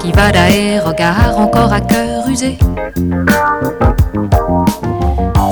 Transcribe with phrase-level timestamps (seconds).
[0.00, 0.28] Qui va
[0.80, 2.58] regard encore à cœur usé.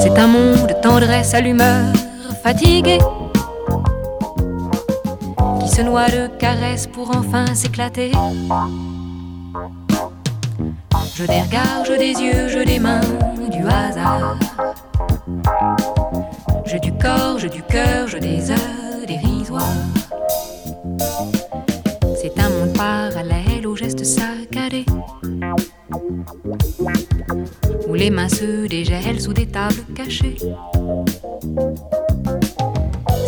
[0.01, 1.93] C'est un monde de tendresse à l'humeur
[2.43, 2.99] fatiguée
[5.61, 8.13] qui se noie de caresses pour enfin s'éclater.
[11.15, 13.01] Je des regards, je des yeux, je des mains,
[13.51, 14.39] du hasard.
[16.65, 18.70] Je du corps, je du cœur, je des heures
[28.01, 30.37] les mains se dégèlent sous des tables cachées.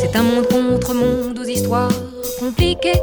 [0.01, 1.93] C'est un monde contre monde aux histoires
[2.41, 3.01] compliquées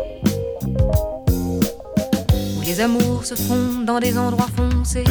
[2.65, 5.03] les amours se font dans des endroits foncés.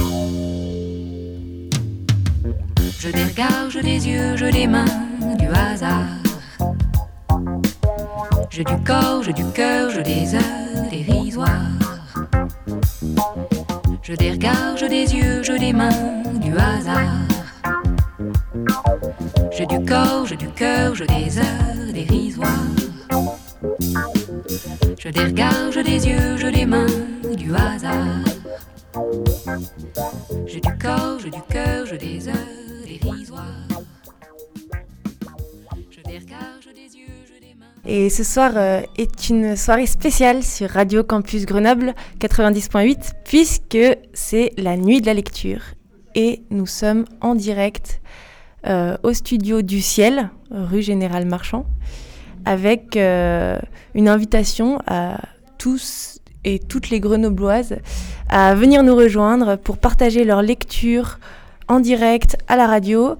[2.98, 4.86] Je des regards, je des yeux, je des mains,
[5.38, 6.22] du hasard.
[8.50, 11.78] Je du corps, je du cœur, je des heures dérisoires.
[14.02, 17.28] Je des regards, je des yeux, je des mains, du hasard.
[19.52, 22.48] Je du corps, je du cœur, je des heures dérisoires.
[24.98, 26.86] Je des regards, je des yeux, je des mains,
[27.36, 28.24] du hasard.
[30.46, 33.68] J'ai du corps, j'ai du cœur, j'ai des heures dérisoires.
[35.90, 36.54] Je des regards.
[37.90, 43.78] Et ce soir euh, est une soirée spéciale sur Radio Campus Grenoble 90.8 puisque
[44.12, 45.62] c'est la nuit de la lecture.
[46.14, 48.00] Et nous sommes en direct
[48.66, 51.64] euh, au studio du ciel, rue Général Marchand
[52.44, 53.56] avec euh,
[53.94, 55.20] une invitation à
[55.58, 57.76] tous et toutes les grenobloises
[58.28, 61.18] à venir nous rejoindre pour partager leur lecture
[61.68, 63.16] en direct à la radio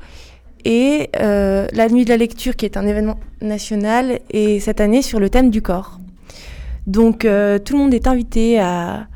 [0.65, 5.03] et euh, la nuit de la lecture qui est un événement national et cette année
[5.03, 6.01] sur le thème du corps.
[6.87, 9.09] Donc tout le monde est invité à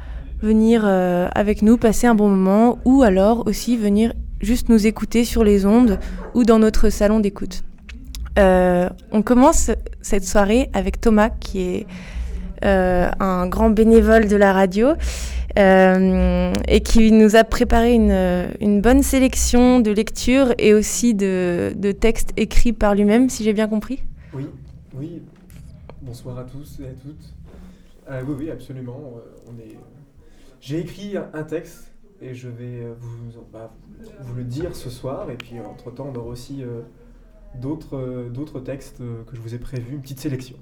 [0.42, 4.12] venir avec nous passer un bon moment ou alors aussi venir
[4.42, 5.98] juste nous écouter sur les ondes
[6.34, 7.62] ou dans notre salon d'écoute.
[8.38, 9.70] Euh, on commence
[10.00, 11.86] cette soirée avec Thomas, qui est
[12.64, 14.92] euh, un grand bénévole de la radio
[15.58, 22.32] euh, et qui nous a préparé une, bonne sélection de lectures et aussi de, textes
[22.36, 24.02] écrits par lui-même, si j'ai bien compris.
[24.32, 24.46] Oui,
[24.94, 25.22] oui.
[26.00, 28.28] Bonsoir à tous et à toutes.
[28.28, 28.98] oui, oui, absolument.
[29.46, 29.76] on est...
[30.62, 33.74] J'ai écrit un texte et je vais vous, bah,
[34.20, 35.28] vous le dire ce soir.
[35.28, 36.62] Et puis, entre-temps, on aura aussi
[37.60, 40.56] d'autres, d'autres textes que je vous ai prévus, une petite sélection.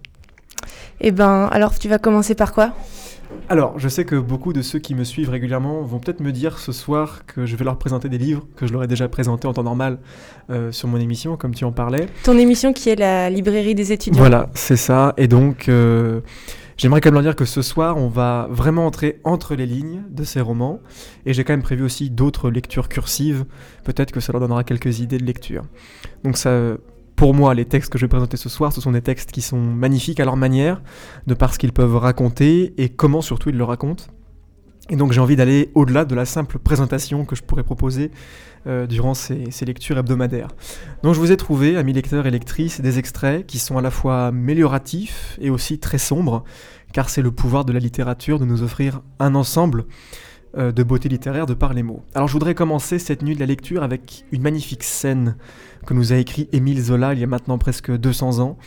[1.03, 2.73] Eh ben, alors tu vas commencer par quoi?
[3.49, 6.59] Alors, je sais que beaucoup de ceux qui me suivent régulièrement vont peut-être me dire
[6.59, 9.47] ce soir que je vais leur présenter des livres que je leur ai déjà présentés
[9.47, 9.99] en temps normal
[10.51, 12.07] euh, sur mon émission, comme tu en parlais.
[12.25, 14.19] Ton émission qui est la librairie des étudiants.
[14.19, 15.15] Voilà, c'est ça.
[15.17, 16.21] Et donc, euh,
[16.81, 20.25] J'aimerais quand même dire que ce soir, on va vraiment entrer entre les lignes de
[20.25, 20.81] ces romans,
[21.27, 23.45] et j'ai quand même prévu aussi d'autres lectures cursives,
[23.85, 25.65] peut-être que ça leur donnera quelques idées de lecture.
[26.25, 26.59] Donc ça,
[27.17, 29.43] pour moi, les textes que je vais présenter ce soir, ce sont des textes qui
[29.43, 30.81] sont magnifiques à leur manière,
[31.27, 34.05] de par ce qu'ils peuvent raconter, et comment surtout ils le racontent.
[34.91, 38.11] Et donc j'ai envie d'aller au-delà de la simple présentation que je pourrais proposer
[38.67, 40.49] euh, durant ces, lectures hebdomadaires.
[41.05, 43.93] Donc je vous ai trouvé, amis lecteurs et lectrices, des extraits qui sont à la
[43.93, 46.45] fois amélioratifs et aussi très sombres,
[46.93, 49.87] car c'est le pouvoir de la littérature de nous offrir un ensemble
[50.59, 52.03] euh, de beauté littéraire de par les mots.
[52.17, 55.37] Alors je voudrais commencer cette nuit de la lecture avec une magnifique scène
[55.87, 58.59] que nous a écrit Émile Zola il y a maintenant presque 200 ans,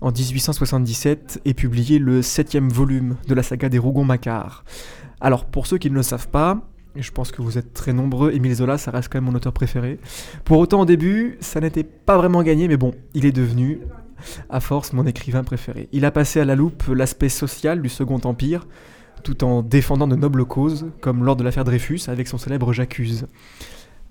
[0.00, 4.64] en 1877, et publié le septième volume de la saga des Rougon-Macquart.
[5.20, 6.60] Alors, pour ceux qui ne le savent pas,
[6.96, 9.36] et je pense que vous êtes très nombreux, Émile Zola, ça reste quand même mon
[9.36, 10.00] auteur préféré.
[10.44, 13.80] Pour autant, au début, ça n'était pas vraiment gagné, mais bon, il est devenu,
[14.48, 15.88] à force, mon écrivain préféré.
[15.92, 18.66] Il a passé à la loupe l'aspect social du Second Empire,
[19.22, 23.26] tout en défendant de nobles causes, comme lors de l'affaire Dreyfus avec son célèbre J'accuse.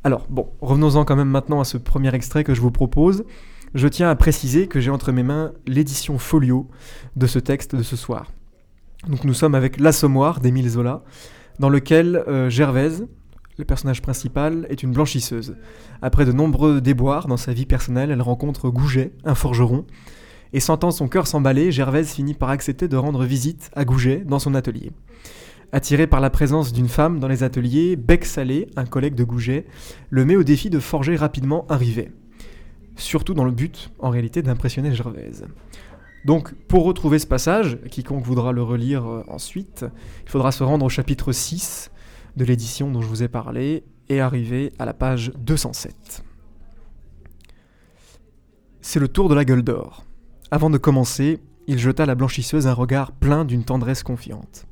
[0.04, 3.26] Alors, bon, revenons-en quand même maintenant à ce premier extrait que je vous propose.
[3.74, 6.68] Je tiens à préciser que j'ai entre mes mains l'édition folio
[7.16, 8.32] de ce texte de ce soir.
[9.08, 11.04] Nous sommes avec L'Assommoir d'Émile Zola,
[11.58, 13.08] dans lequel euh, Gervaise,
[13.58, 15.56] le personnage principal, est une blanchisseuse.
[16.02, 19.86] Après de nombreux déboires dans sa vie personnelle, elle rencontre Gouget, un forgeron,
[20.52, 24.40] et sentant son cœur s'emballer, Gervaise finit par accepter de rendre visite à Gouget dans
[24.40, 24.92] son atelier.
[25.72, 29.66] Attiré par la présence d'une femme dans les ateliers, Bec Salé, un collègue de Gouget,
[30.10, 32.12] le met au défi de forger rapidement un rivet.
[32.98, 35.46] Surtout dans le but, en réalité, d'impressionner Gervaise.
[36.26, 39.86] Donc, pour retrouver ce passage, quiconque voudra le relire euh, ensuite,
[40.24, 41.92] il faudra se rendre au chapitre 6
[42.36, 46.24] de l'édition dont je vous ai parlé et arriver à la page 207.
[48.82, 50.04] C'est le tour de la gueule d'or.
[50.52, 54.66] Avant de commencer, il jeta la blanchisseuse un regard plein d'une tendresse confiante.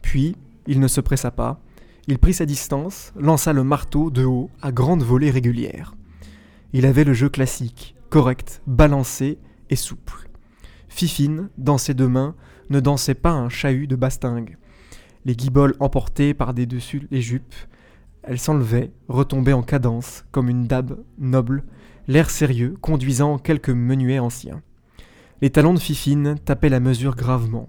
[0.00, 0.36] Puis,
[0.66, 1.60] il ne se pressa pas,
[2.06, 5.94] il prit sa distance, lança le marteau de haut à grande volée régulière.
[6.72, 9.38] Il avait le jeu classique, correct, balancé
[9.70, 10.27] et souple.
[10.88, 12.34] Fifine, dans ses deux mains,
[12.70, 14.56] ne dansait pas un chahut de bastingue.
[15.24, 17.54] Les guiboles emportées par des dessus les jupes,
[18.22, 21.64] elle s'enlevait, retombait en cadence, comme une dame noble,
[22.08, 24.62] l'air sérieux conduisant quelques menuets anciens.
[25.40, 27.66] Les talons de Fifine tapaient la mesure gravement,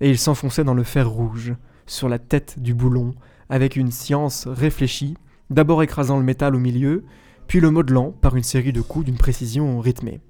[0.00, 1.54] et ils s'enfonçaient dans le fer rouge,
[1.86, 3.14] sur la tête du boulon,
[3.48, 5.16] avec une science réfléchie,
[5.50, 7.04] d'abord écrasant le métal au milieu,
[7.46, 10.20] puis le modelant par une série de coups d'une précision rythmée.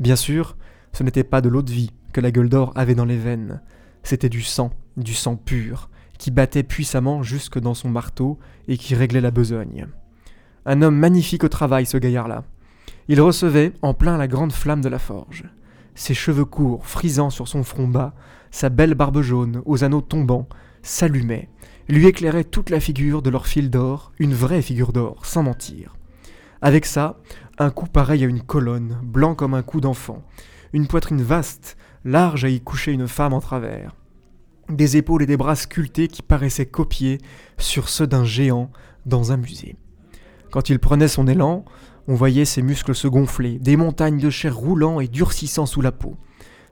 [0.00, 0.56] Bien sûr,
[0.92, 3.60] ce n'était pas de l'eau de vie que la gueule d'or avait dans les veines,
[4.02, 8.94] c'était du sang, du sang pur, qui battait puissamment jusque dans son marteau et qui
[8.94, 9.86] réglait la besogne.
[10.66, 12.44] Un homme magnifique au travail, ce gaillard-là.
[13.08, 15.44] Il recevait en plein la grande flamme de la forge.
[15.94, 18.14] Ses cheveux courts, frisant sur son front bas,
[18.50, 20.48] sa belle barbe jaune, aux anneaux tombants,
[20.82, 21.48] s'allumaient,
[21.88, 25.96] lui éclairaient toute la figure de leur fil d'or, une vraie figure d'or, sans mentir.
[26.60, 27.18] Avec ça,
[27.58, 30.22] un cou pareil à une colonne, blanc comme un cou d'enfant,
[30.72, 33.94] une poitrine vaste, large à y coucher une femme en travers,
[34.68, 37.18] des épaules et des bras sculptés qui paraissaient copiés
[37.58, 38.70] sur ceux d'un géant
[39.06, 39.76] dans un musée.
[40.50, 41.64] Quand il prenait son élan,
[42.06, 45.92] on voyait ses muscles se gonfler, des montagnes de chair roulant et durcissant sous la
[45.92, 46.16] peau.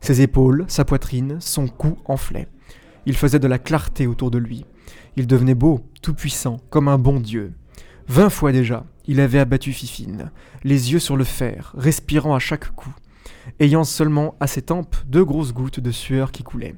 [0.01, 2.49] Ses épaules, sa poitrine, son cou enflaient.
[3.07, 4.65] Il faisait de la clarté autour de lui.
[5.17, 7.53] Il devenait beau, tout-puissant, comme un bon dieu.
[8.09, 10.31] Vingt fois déjà, il avait abattu Fifine,
[10.65, 12.95] les yeux sur le fer, respirant à chaque coup,
[13.61, 16.75] ayant seulement à ses tempes deux grosses gouttes de sueur qui coulaient.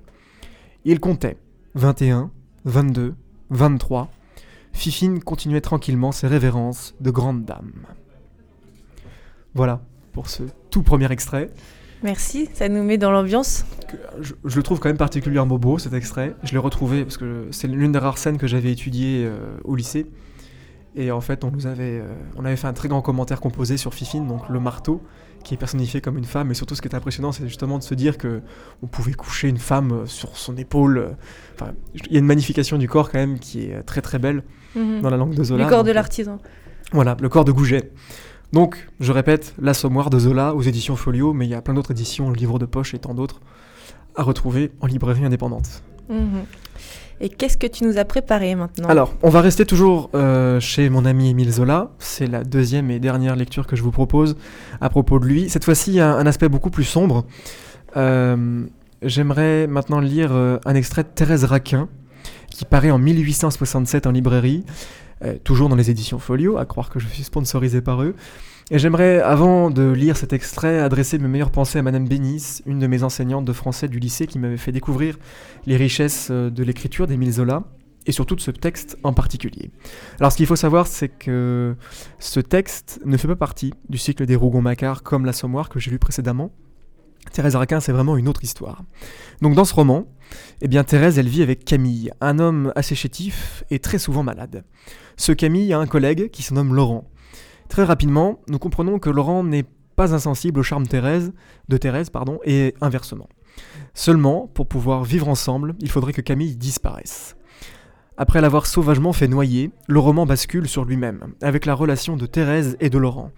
[0.85, 1.37] Il comptait
[1.75, 2.31] 21,
[2.65, 3.15] 22,
[3.51, 4.11] 23.
[4.73, 7.73] Fifine continuait tranquillement ses révérences de grande dame.
[9.55, 9.81] Voilà
[10.13, 11.51] pour ce tout premier extrait.
[12.03, 13.65] Merci, ça nous met dans l'ambiance.
[14.21, 16.35] Je, je le trouve quand même particulièrement beau cet extrait.
[16.45, 19.75] Je l'ai retrouvé parce que c'est l'une des rares scènes que j'avais étudiées euh, au
[19.75, 20.07] lycée.
[20.95, 23.77] Et en fait, on nous avait, euh, on avait fait un très grand commentaire composé
[23.77, 25.03] sur Fifine, donc le marteau,
[25.45, 26.51] qui est personnifié comme une femme.
[26.51, 28.43] Et surtout, ce qui est impressionnant, c'est justement de se dire que
[28.83, 30.99] on pouvait coucher une femme euh, sur son épaule.
[30.99, 31.09] euh,
[31.55, 34.19] Enfin, il y a une magnification du corps quand même qui est euh, très très
[34.19, 34.43] belle
[34.75, 35.01] Mhm.
[35.01, 35.65] dans la langue de Zola.
[35.65, 36.39] Le corps de l'artisan.
[36.93, 37.91] Voilà, le corps de Gouget.
[38.53, 41.91] Donc, je répète, l'assommoir de Zola aux éditions Folio, mais il y a plein d'autres
[41.91, 43.41] éditions, le livre de poche et tant d'autres,
[44.15, 45.83] à retrouver en librairie indépendante.
[46.09, 46.45] Mhm.
[47.21, 50.89] Et qu'est-ce que tu nous as préparé maintenant Alors, on va rester toujours euh, chez
[50.89, 51.91] mon ami Émile Zola.
[51.99, 54.37] C'est la deuxième et dernière lecture que je vous propose
[54.81, 55.49] à propos de lui.
[55.49, 57.25] Cette fois-ci, il y a un aspect beaucoup plus sombre.
[57.97, 58.65] Euh,
[59.03, 61.89] J'aimerais maintenant lire euh, un extrait de Thérèse Raquin,
[62.51, 64.65] qui paraît en 1867 en librairie,
[65.45, 68.15] toujours dans les éditions Folio, à croire que je suis sponsorisé par eux.
[68.71, 72.79] Et j'aimerais, avant de lire cet extrait, adresser mes meilleures pensées à Madame Bénis, une
[72.79, 75.19] de mes enseignantes de français du lycée qui m'avait fait découvrir
[75.65, 77.65] les richesses euh, de l'écriture d'Émile Zola,
[78.05, 79.71] et surtout de ce texte en particulier.
[80.21, 81.77] Alors ce qu'il faut savoir, c'est que
[82.19, 85.99] ce texte ne fait pas partie du cycle des Rougon-Macquart comme l'Assommoir que j'ai lu
[85.99, 86.51] précédemment.
[87.33, 88.83] Thérèse Raquin, c'est vraiment une autre histoire.
[89.41, 90.07] Donc dans ce roman,
[90.61, 94.65] eh bien Thérèse, elle vit avec Camille, un homme assez chétif et très souvent malade.
[95.17, 97.11] Ce Camille a un collègue qui se nomme Laurent.
[97.69, 99.67] Très rapidement, nous comprenons que Laurent n'est
[99.97, 101.33] pas insensible au charme Thérèse,
[101.69, 103.29] de Thérèse pardon, et inversement.
[103.95, 107.37] Seulement, pour pouvoir vivre ensemble, il faudrait que Camille disparaisse.
[108.17, 112.77] Après l'avoir sauvagement fait noyer, le roman bascule sur lui-même, avec la relation de Thérèse
[112.81, 113.31] et de Laurent.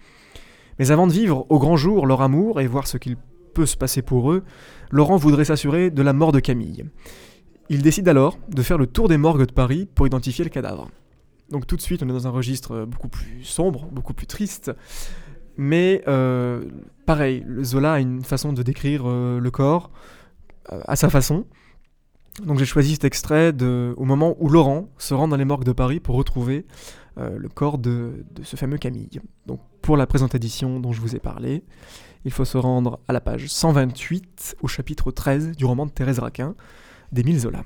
[0.79, 3.17] Mais avant de vivre au grand jour leur amour et voir ce qu'il
[3.53, 4.43] peut se passer pour eux,
[4.89, 6.85] Laurent voudrait s'assurer de la mort de Camille.
[7.69, 10.89] Il décide alors de faire le tour des morgues de Paris pour identifier le cadavre.
[11.51, 14.71] Donc tout de suite, on est dans un registre beaucoup plus sombre, beaucoup plus triste.
[15.57, 16.63] Mais euh,
[17.05, 19.91] pareil, Zola a une façon de décrire euh, le corps
[20.71, 21.45] euh, à sa façon.
[22.45, 25.65] Donc j'ai choisi cet extrait de, au moment où Laurent se rend dans les morgues
[25.65, 26.65] de Paris pour retrouver
[27.17, 29.19] euh, le corps de, de ce fameux Camille.
[29.45, 31.63] Donc pour la présente édition dont je vous ai parlé,
[32.23, 36.19] il faut se rendre à la page 128 au chapitre 13 du roman de Thérèse
[36.19, 36.55] Raquin
[37.11, 37.65] d'Émile Zola.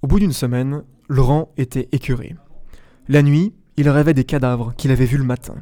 [0.00, 2.36] Au bout d'une semaine, Laurent était écœuré.
[3.08, 5.56] La nuit, il rêvait des cadavres qu'il avait vus le matin.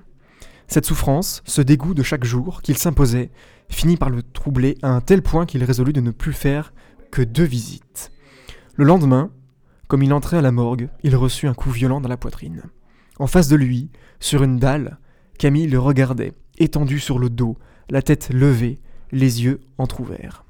[0.69, 3.31] Cette souffrance, ce dégoût de chaque jour qu'il s'imposait,
[3.71, 6.75] finit par le troubler à un tel point qu'il résolut de ne plus faire
[7.11, 8.13] que deux visites.
[8.75, 9.31] Le lendemain,
[9.89, 12.65] comme il entrait à la morgue, il reçut un coup violent dans la poitrine.
[13.19, 13.91] En face de lui,
[14.21, 14.99] sur une dalle,
[15.39, 17.57] Camille le regardait, étendu sur le dos,
[17.89, 18.81] la tête levée,
[19.13, 20.45] les yeux entr'ouverts.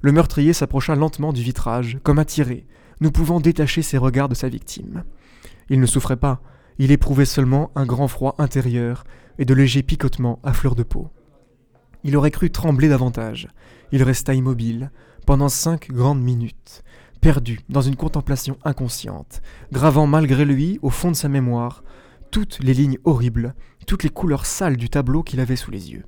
[0.00, 2.66] Le meurtrier s'approcha lentement du vitrage, comme attiré,
[3.00, 5.04] ne pouvant détacher ses regards de sa victime.
[5.68, 6.40] Il ne souffrait pas,
[6.78, 9.04] il éprouvait seulement un grand froid intérieur
[9.38, 11.10] et de légers picotements à fleur de peau.
[12.04, 13.48] Il aurait cru trembler davantage.
[13.92, 14.90] Il resta immobile,
[15.26, 16.82] pendant cinq grandes minutes,
[17.20, 21.82] perdu dans une contemplation inconsciente, gravant malgré lui, au fond de sa mémoire,
[22.30, 23.54] toutes les lignes horribles,
[23.86, 26.04] toutes les couleurs sales du tableau qu'il avait sous les yeux.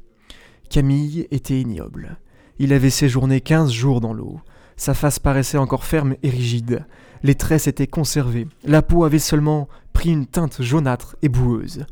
[0.69, 2.19] Camille était ignoble.
[2.59, 4.41] Il avait séjourné quinze jours dans l'eau.
[4.79, 6.87] Sa face paraissait encore ferme et rigide.
[7.25, 8.47] Les traits s'étaient conservés.
[8.63, 11.85] La peau avait seulement pris une teinte jaunâtre et boueuse.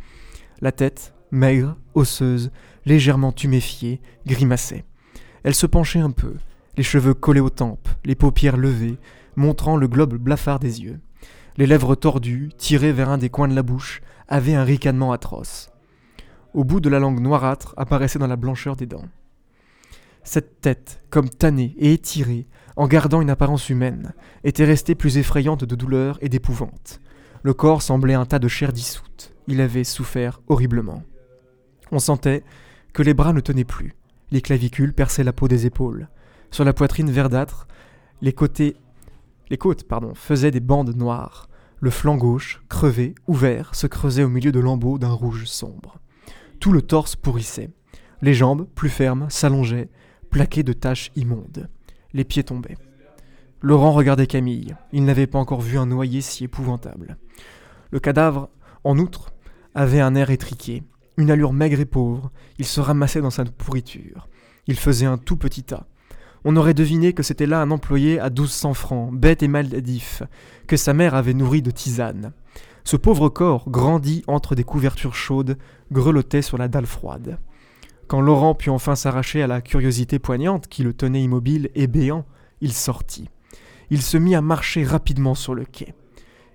[0.60, 2.52] La tête, maigre, osseuse,
[2.84, 4.84] légèrement tuméfiée, grimaçait.
[5.42, 6.34] Elle se penchait un peu,
[6.76, 8.98] les cheveux collés aux tempes, les paupières levées,
[9.34, 11.00] montrant le globe blafard des yeux.
[11.56, 15.70] Les lèvres tordues, tirées vers un des coins de la bouche, avaient un ricanement atroce.
[16.54, 19.08] Au bout de la langue noirâtre apparaissait dans la blancheur des dents.
[20.22, 24.12] Cette tête, comme tannée et étirée, en gardant une apparence humaine,
[24.44, 27.00] était restée plus effrayante de douleur et d'épouvante.
[27.42, 29.32] Le corps semblait un tas de chair dissoute.
[29.48, 31.02] Il avait souffert horriblement.
[31.90, 32.44] On sentait
[32.92, 33.94] que les bras ne tenaient plus.
[34.30, 36.08] Les clavicules perçaient la peau des épaules.
[36.50, 37.66] Sur la poitrine verdâtre,
[38.20, 38.76] les côtés,
[39.50, 41.48] les côtes, pardon, faisaient des bandes noires.
[41.78, 45.98] Le flanc gauche, crevé, ouvert, se creusait au milieu de lambeaux d'un rouge sombre.
[46.58, 47.70] Tout le torse pourrissait.
[48.22, 49.90] Les jambes, plus fermes, s'allongeaient,
[50.30, 51.68] plaquées de taches immondes.
[52.16, 52.78] Les pieds tombaient.
[53.60, 54.74] Laurent regardait Camille.
[54.90, 57.18] Il n'avait pas encore vu un noyé si épouvantable.
[57.90, 58.48] Le cadavre,
[58.84, 59.34] en outre,
[59.74, 60.82] avait un air étriqué,
[61.18, 62.30] une allure maigre et pauvre.
[62.56, 64.28] Il se ramassait dans sa pourriture.
[64.66, 65.88] Il faisait un tout petit tas.
[66.46, 70.22] On aurait deviné que c'était là un employé à douze cents francs, bête et maladif,
[70.66, 72.32] que sa mère avait nourri de tisane.
[72.82, 75.58] Ce pauvre corps, grandi entre des couvertures chaudes,
[75.92, 77.36] grelottait sur la dalle froide.
[78.06, 82.24] Quand Laurent put enfin s'arracher à la curiosité poignante qui le tenait immobile et béant,
[82.60, 83.28] il sortit.
[83.90, 85.94] Il se mit à marcher rapidement sur le quai.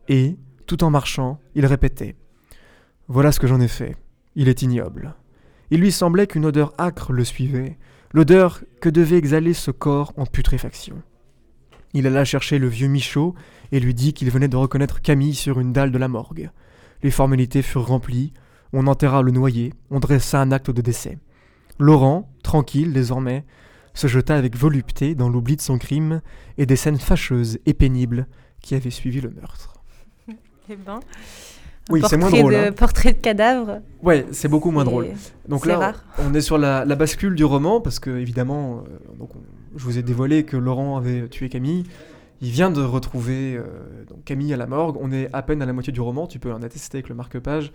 [0.07, 2.15] Et, tout en marchant, il répétait
[3.07, 3.97] Voilà ce que j'en ai fait.
[4.35, 5.15] Il est ignoble.
[5.71, 7.77] Il lui semblait qu'une odeur âcre le suivait,
[8.13, 11.01] l'odeur que devait exhaler ce corps en putréfaction.
[11.93, 13.35] Il alla chercher le vieux Michaud
[13.73, 16.49] et lui dit qu'il venait de reconnaître Camille sur une dalle de la morgue.
[17.03, 18.33] Les formalités furent remplies,
[18.71, 21.17] on enterra le noyé, on dressa un acte de décès.
[21.81, 23.43] Laurent, tranquille désormais,
[23.93, 26.21] se jeta avec volupté dans l'oubli de son crime
[26.57, 28.27] et des scènes fâcheuses et pénibles
[28.61, 29.81] qui avaient suivi le meurtre.
[30.69, 30.99] Eh ben,
[31.89, 32.53] Oui, c'est moins drôle.
[32.53, 32.71] de- hein.
[32.71, 33.81] Portrait de cadavre.
[34.03, 35.07] Ouais, c'est beaucoup moins drôle.
[35.49, 36.05] Donc là, rare.
[36.19, 39.41] on est sur la, la bascule du roman parce que évidemment, euh, donc on-
[39.75, 41.83] je vous ai dévoilé que Laurent avait tué Camille.
[42.41, 43.65] Il vient de retrouver euh,
[44.07, 44.97] donc Camille à la morgue.
[45.01, 46.27] On est à peine à la moitié du roman.
[46.27, 47.71] Tu peux en attester avec le marque-page.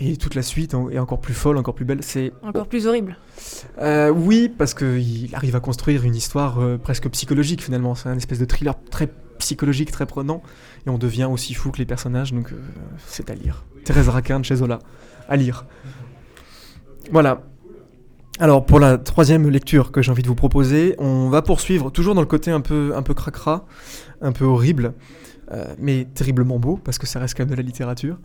[0.00, 2.00] Et toute la suite est encore plus folle, encore plus belle.
[2.02, 3.16] C'est Encore plus horrible.
[3.78, 7.94] Euh, oui, parce qu'il arrive à construire une histoire euh, presque psychologique finalement.
[7.94, 9.08] C'est un espèce de thriller très
[9.38, 10.42] psychologique, très prenant.
[10.86, 12.56] Et on devient aussi fou que les personnages, donc euh,
[13.06, 13.64] c'est à lire.
[13.84, 14.80] Thérèse Raquin de chez Zola,
[15.28, 15.64] à lire.
[17.12, 17.42] Voilà.
[18.40, 22.16] Alors pour la troisième lecture que j'ai envie de vous proposer, on va poursuivre toujours
[22.16, 23.64] dans le côté un peu, un peu cracra,
[24.20, 24.94] un peu horrible,
[25.78, 28.18] mais terriblement beau, parce que ça reste quand même de la littérature.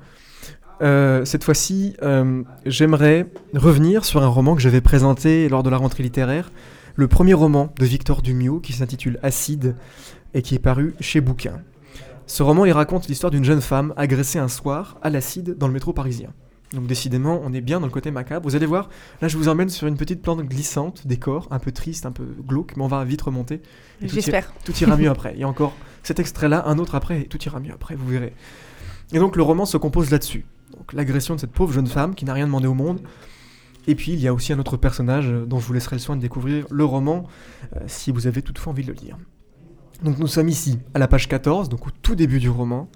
[0.81, 5.77] Euh, cette fois-ci, euh, j'aimerais revenir sur un roman que j'avais présenté lors de la
[5.77, 6.51] rentrée littéraire,
[6.95, 9.75] le premier roman de Victor Dumiot qui s'intitule Acide
[10.33, 11.61] et qui est paru chez Bouquin.
[12.27, 15.73] Ce roman, il raconte l'histoire d'une jeune femme agressée un soir à l'acide dans le
[15.73, 16.29] métro parisien.
[16.73, 18.47] Donc décidément, on est bien dans le côté macabre.
[18.47, 18.89] Vous allez voir,
[19.21, 22.25] là je vous emmène sur une petite plante glissante, décor, un peu triste, un peu
[22.47, 23.61] glauque, mais on va vite remonter.
[24.01, 24.53] Et tout J'espère.
[24.63, 25.33] tout ira mieux après.
[25.33, 28.07] Il y a encore cet extrait-là, un autre après, et tout ira mieux après, vous
[28.07, 28.33] verrez.
[29.11, 30.45] Et donc le roman se compose là-dessus.
[30.93, 33.01] L'agression de cette pauvre jeune femme qui n'a rien demandé au monde.
[33.87, 36.15] Et puis il y a aussi un autre personnage dont je vous laisserai le soin
[36.15, 37.25] de découvrir le roman,
[37.75, 39.17] euh, si vous avez toutefois envie de le lire.
[40.03, 42.89] Donc nous sommes ici, à la page 14, donc au tout début du roman.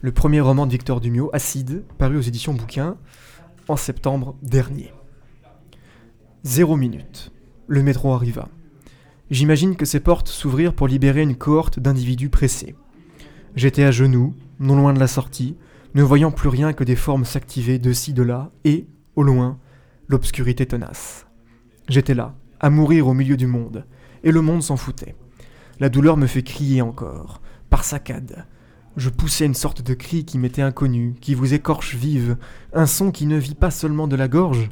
[0.00, 2.96] Le premier roman de Victor Dumiot, Acide, paru aux éditions Bouquin,
[3.68, 4.92] en septembre dernier.
[6.44, 7.32] Zéro minute.
[7.66, 8.48] Le métro arriva.
[9.30, 12.76] J'imagine que ses portes s'ouvrirent pour libérer une cohorte d'individus pressés.
[13.56, 15.56] J'étais à genoux, non loin de la sortie,
[15.94, 19.58] ne voyant plus rien que des formes s'activer de ci, de là, et, au loin,
[20.08, 21.26] l'obscurité tenace.
[21.88, 23.86] J'étais là, à mourir au milieu du monde,
[24.24, 25.14] et le monde s'en foutait.
[25.78, 27.40] La douleur me fait crier encore,
[27.70, 28.46] par saccades.
[28.96, 32.38] Je poussais une sorte de cri qui m'était inconnu, qui vous écorche vive,
[32.72, 34.70] un son qui ne vit pas seulement de la gorge,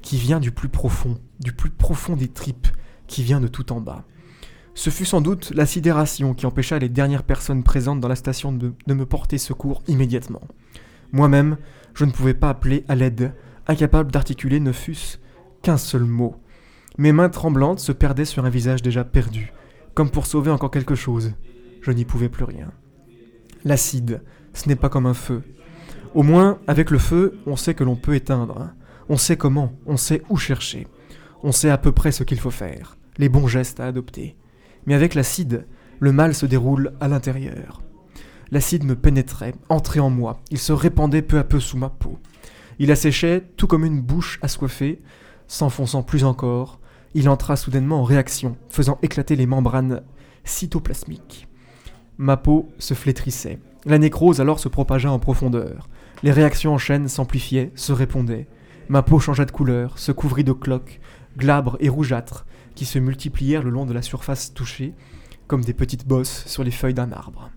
[0.00, 2.68] qui vient du plus profond, du plus profond des tripes,
[3.06, 4.04] qui vient de tout en bas.
[4.76, 8.52] Ce fut sans doute la sidération qui empêcha les dernières personnes présentes dans la station
[8.52, 10.42] de, de me porter secours immédiatement.
[11.12, 11.56] Moi-même,
[11.94, 13.32] je ne pouvais pas appeler à l'aide,
[13.66, 15.16] incapable d'articuler ne fût-ce
[15.62, 16.36] qu'un seul mot.
[16.98, 19.50] Mes mains tremblantes se perdaient sur un visage déjà perdu,
[19.94, 21.32] comme pour sauver encore quelque chose.
[21.80, 22.70] Je n'y pouvais plus rien.
[23.64, 24.20] L'acide,
[24.52, 25.42] ce n'est pas comme un feu.
[26.14, 28.68] Au moins, avec le feu, on sait que l'on peut éteindre.
[29.08, 30.86] On sait comment, on sait où chercher.
[31.42, 34.36] On sait à peu près ce qu'il faut faire, les bons gestes à adopter.
[34.86, 35.66] Mais avec l'acide,
[35.98, 37.82] le mal se déroule à l'intérieur.
[38.50, 42.18] L'acide me pénétrait, entrait en moi, il se répandait peu à peu sous ma peau.
[42.78, 45.00] Il asséchait tout comme une bouche assoiffée,
[45.48, 46.78] s'enfonçant plus encore,
[47.14, 50.02] il entra soudainement en réaction, faisant éclater les membranes
[50.44, 51.48] cytoplasmiques.
[52.18, 53.58] Ma peau se flétrissait.
[53.84, 55.88] La nécrose alors se propagea en profondeur.
[56.22, 58.46] Les réactions en chaîne s'amplifiaient, se répondaient.
[58.88, 61.00] Ma peau changea de couleur, se couvrit de cloques,
[61.36, 64.94] glabres et rougeâtres, qui se multiplièrent le long de la surface touchée,
[65.46, 67.50] comme des petites bosses sur les feuilles d'un arbre.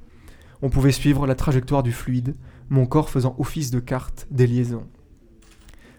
[0.61, 2.35] On pouvait suivre la trajectoire du fluide,
[2.69, 4.87] mon corps faisant office de carte des liaisons.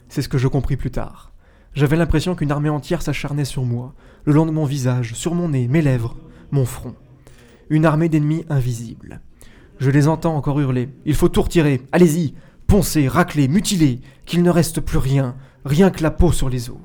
[0.08, 1.32] C'est ce que je compris plus tard.
[1.74, 3.94] J'avais l'impression qu'une armée entière s'acharnait sur moi,
[4.24, 6.16] le long de mon visage, sur mon nez, mes lèvres,
[6.50, 6.94] mon front.
[7.68, 9.20] Une armée d'ennemis invisibles.
[9.78, 10.88] Je les entends encore hurler.
[11.06, 11.80] Il faut tout retirer.
[11.92, 12.34] Allez-y.
[12.66, 14.00] Poncez, raclez, mutilez.
[14.26, 15.36] Qu'il ne reste plus rien.
[15.64, 16.76] Rien que la peau sur les os.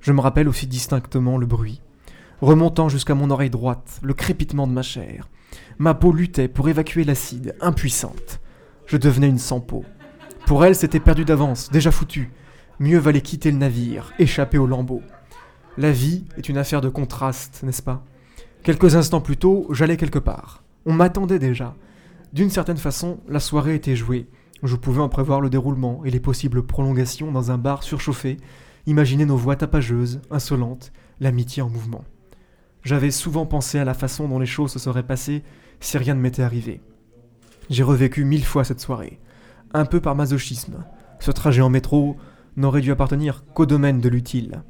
[0.00, 1.80] Je me rappelle aussi distinctement le bruit.
[2.40, 5.28] Remontant jusqu'à mon oreille droite, le crépitement de ma chair.
[5.78, 8.40] Ma peau luttait pour évacuer l'acide, impuissante.
[8.86, 9.84] Je devenais une sans-peau.
[10.46, 12.30] Pour elle, c'était perdu d'avance, déjà foutu.
[12.78, 15.02] Mieux valait quitter le navire, échapper au lambeau.
[15.76, 18.04] La vie est une affaire de contraste, n'est-ce pas?
[18.62, 20.62] Quelques instants plus tôt, j'allais quelque part.
[20.86, 21.74] On m'attendait déjà.
[22.32, 24.28] D'une certaine façon, la soirée était jouée.
[24.62, 28.38] Je pouvais en prévoir le déroulement et les possibles prolongations dans un bar surchauffé,
[28.88, 32.04] imaginer nos voix tapageuses, insolentes, l'amitié en mouvement.
[32.82, 35.42] J'avais souvent pensé à la façon dont les choses se seraient passées
[35.78, 36.80] si rien ne m'était arrivé.
[37.68, 39.20] J'ai revécu mille fois cette soirée,
[39.74, 40.84] un peu par masochisme.
[41.20, 42.16] Ce trajet en métro
[42.56, 44.62] n'aurait dû appartenir qu'au domaine de l'utile.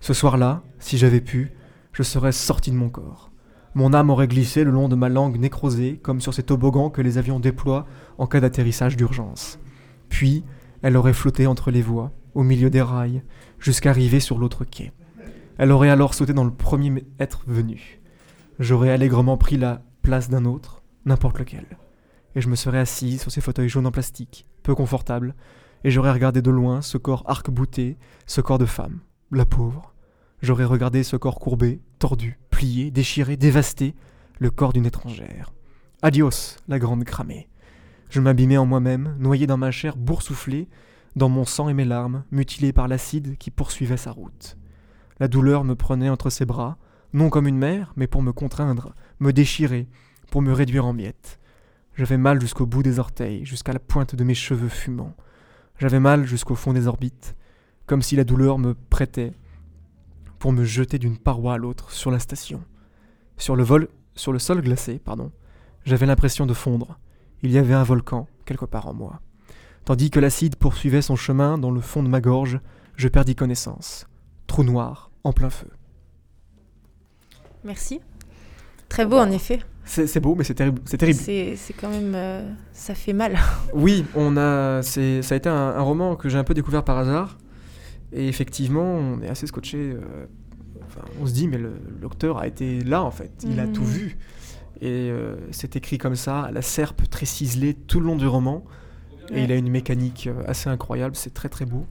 [0.00, 1.52] Ce soir-là, si j'avais pu,
[1.92, 3.30] je serais sorti de mon corps.
[3.74, 7.00] Mon âme aurait glissé le long de ma langue nécrosée, comme sur ces toboggans que
[7.00, 7.86] les avions déploient
[8.18, 9.60] en cas d'atterrissage d'urgence.
[10.08, 10.42] Puis,
[10.82, 13.22] elle aurait flotté entre les voies, au milieu des rails,
[13.58, 14.92] jusqu'à arriver sur l'autre quai.
[15.58, 18.00] Elle aurait alors sauté dans le premier être venu.
[18.58, 21.66] J'aurais allègrement pris la place d'un autre, n'importe lequel.
[22.34, 25.34] Et je me serais assis sur ces fauteuils jaunes en plastique, peu confortables,
[25.84, 29.92] et j'aurais regardé de loin ce corps arc-bouté, ce corps de femme, la pauvre,
[30.42, 33.94] J'aurais regardé ce corps courbé, tordu, plié, déchiré, dévasté,
[34.40, 35.52] le corps d'une étrangère.
[36.02, 37.48] Adios, la grande cramée.
[38.10, 40.68] Je m'abîmais en moi-même, noyé dans ma chair boursouflée,
[41.16, 44.56] dans mon sang et mes larmes, mutilé par l'acide qui poursuivait sa route.
[45.20, 46.78] La douleur me prenait entre ses bras,
[47.12, 49.88] non comme une mère, mais pour me contraindre, me déchirer,
[50.30, 51.38] pour me réduire en miettes.
[51.94, 55.14] J'avais mal jusqu'au bout des orteils, jusqu'à la pointe de mes cheveux fumants.
[55.78, 57.36] J'avais mal jusqu'au fond des orbites,
[57.86, 59.34] comme si la douleur me prêtait
[60.38, 62.64] pour me jeter d'une paroi à l'autre sur la station.
[63.36, 65.30] Sur le vol, sur le sol glacé, pardon,
[65.84, 66.98] j'avais l'impression de fondre.
[67.42, 69.20] Il y avait un volcan quelque part en moi.
[69.84, 72.60] Tandis que l'acide poursuivait son chemin dans le fond de ma gorge,
[72.96, 74.06] je perdis connaissance.
[74.46, 75.68] Trou noir, en plein feu.
[77.64, 78.00] Merci.
[78.88, 79.60] Très beau en effet.
[79.84, 80.80] C'est beau, mais c'est terrible.
[80.84, 81.18] C'est terrible.
[81.18, 83.36] C'est quand même, euh, ça fait mal.
[83.74, 84.82] oui, on a.
[84.82, 87.38] Ça a été un, un roman que j'ai un peu découvert par hasard.
[88.12, 89.78] Et effectivement, on est assez scotché.
[89.78, 90.26] Euh,
[91.20, 91.58] on se dit, mais
[92.00, 93.30] l'auteur a été là, en fait.
[93.44, 93.88] Il a tout mhm.
[93.88, 94.18] vu.
[94.80, 98.26] Et euh, c'est écrit comme ça, à la serpe, très ciselée, tout le long du
[98.26, 98.64] roman.
[99.30, 101.16] Et il a une mécanique euh, assez incroyable.
[101.16, 101.86] C'est très, très beau.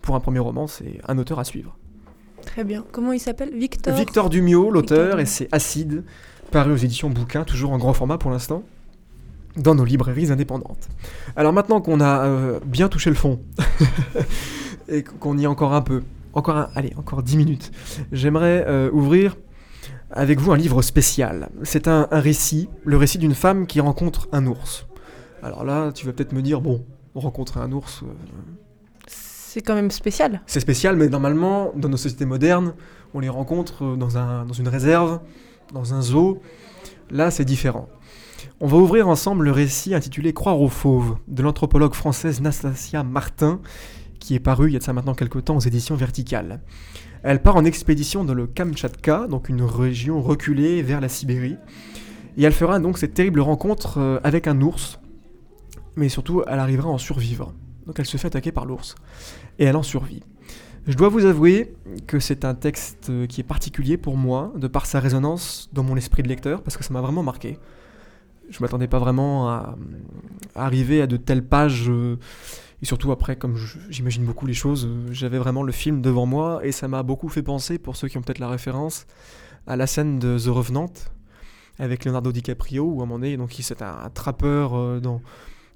[0.00, 1.76] Pour un premier roman, c'est un auteur à suivre.
[2.44, 2.84] Très bien.
[2.90, 3.56] Comment il s'appelle?
[3.56, 3.94] Victor?
[3.94, 6.04] Victor Dumio, l'auteur, et c'est Acide,
[6.50, 8.64] paru aux éditions Bouquin, toujours en grand format pour l'instant
[9.56, 10.88] dans nos librairies indépendantes.
[11.36, 13.38] Alors maintenant qu'on a bien touché le fond,
[14.88, 17.70] et qu'on y est encore un peu, encore un, allez, encore 10 minutes,
[18.12, 19.36] j'aimerais euh, ouvrir
[20.10, 21.48] avec vous un livre spécial.
[21.62, 24.86] C'est un, récit, le récit d'une femme qui rencontre un ours.
[25.42, 28.02] Alors là, tu vas peut-être me dire, bon, rencontrer un ours...
[28.02, 28.06] Euh,
[29.06, 30.40] c'est quand même spécial.
[30.46, 32.72] C'est spécial, mais normalement, dans nos sociétés modernes,
[33.12, 35.20] on les rencontre dans, un, dans une réserve,
[35.74, 36.40] dans un zoo.
[37.10, 37.88] Là, c'est différent.
[38.60, 43.60] On va ouvrir ensemble le récit intitulé Croire aux fauves de l'anthropologue française Nastasia Martin,
[44.20, 46.60] qui est paru il y a de ça maintenant quelques temps aux éditions verticales.
[47.22, 51.56] Elle part en expédition dans le Kamchatka, donc une région reculée vers la Sibérie,
[52.38, 54.98] et elle fera donc cette terrible rencontre euh, avec un ours,
[55.96, 57.52] mais surtout elle arrivera à en survivre.
[57.86, 58.94] Donc elle se fait attaquer par l'ours,
[59.58, 60.22] et elle en survit.
[60.86, 61.74] Je dois vous avouer
[62.08, 65.96] que c'est un texte qui est particulier pour moi, de par sa résonance dans mon
[65.96, 67.58] esprit de lecteur, parce que ça m'a vraiment marqué.
[68.50, 69.76] Je m'attendais pas vraiment à,
[70.54, 72.18] arriver à de telles pages euh,
[72.82, 73.56] et surtout après, comme
[73.88, 77.28] j'imagine beaucoup les choses, euh, j'avais vraiment le film devant moi et ça m'a beaucoup
[77.28, 79.06] fait penser, pour ceux qui ont peut-être la référence,
[79.66, 80.92] à la scène de The Revenant
[81.78, 85.22] avec Leonardo DiCaprio, où à un moment donné, donc c'est un, trappeur euh, dans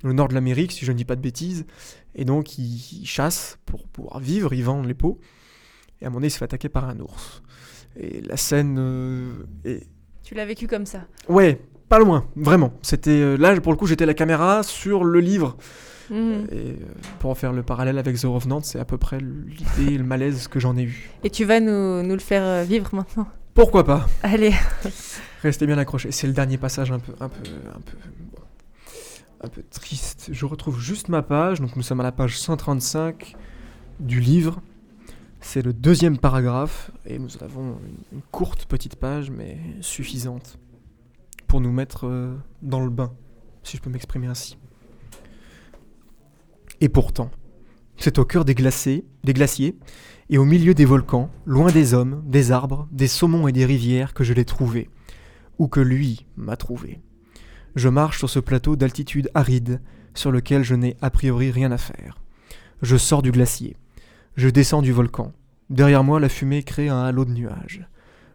[0.02, 1.66] le nord de l'Amérique, si je ne dis pas de bêtises,
[2.14, 5.18] et donc il, chasse pour pouvoir vivre, il vend les peaux.
[6.00, 7.42] Et à un moment donné, il se fait attaquer par un ours.
[7.98, 9.32] Et la scène euh,
[9.64, 9.86] est...
[10.22, 12.72] Tu l'as vécu comme ça Ouais, pas loin, vraiment.
[12.82, 15.56] C'était euh, là, pour le coup, j'étais la caméra sur le livre.
[16.10, 16.46] Mhm.
[16.50, 16.74] Et euh,
[17.18, 20.04] pour en faire le parallèle avec The Revenant, c'est à peu près l'idée et le
[20.04, 21.10] malaise que j'en ai eu.
[21.24, 24.52] Et tu vas nous, nous le faire euh, vivre maintenant Pourquoi pas Allez.
[25.42, 26.12] Restez bien accrochés.
[26.12, 27.96] C'est le dernier passage un peu, un peu, un peu,
[28.32, 28.42] bon,
[29.46, 30.30] un peu triste.
[30.32, 31.60] Je retrouve juste ma page.
[31.60, 33.34] Donc nous sommes à la page 135
[34.00, 34.60] du livre.
[35.40, 37.78] C'est le deuxième paragraphe et nous avons
[38.12, 40.58] une, courte petite page, mais suffisante
[41.46, 43.12] pour nous mettre euh, dans le bain,
[43.62, 44.58] si je peux m'exprimer ainsi.
[46.80, 47.30] Et pourtant,
[47.96, 49.78] c'est au cœur des des glaciers,
[50.28, 54.12] et au milieu des volcans, loin des hommes, des arbres, des saumons et des rivières
[54.12, 54.90] que je l'ai trouvé,
[55.58, 57.00] ou que lui m'a trouvé.
[57.76, 59.82] Je marche sur ce plateau d'altitude aride,
[60.14, 62.18] sur lequel je n'ai a priori rien à faire.
[62.80, 63.76] Je sors du glacier.
[64.34, 65.32] Je descends du volcan.
[65.68, 67.86] Derrière moi, la fumée crée un halo de nuages.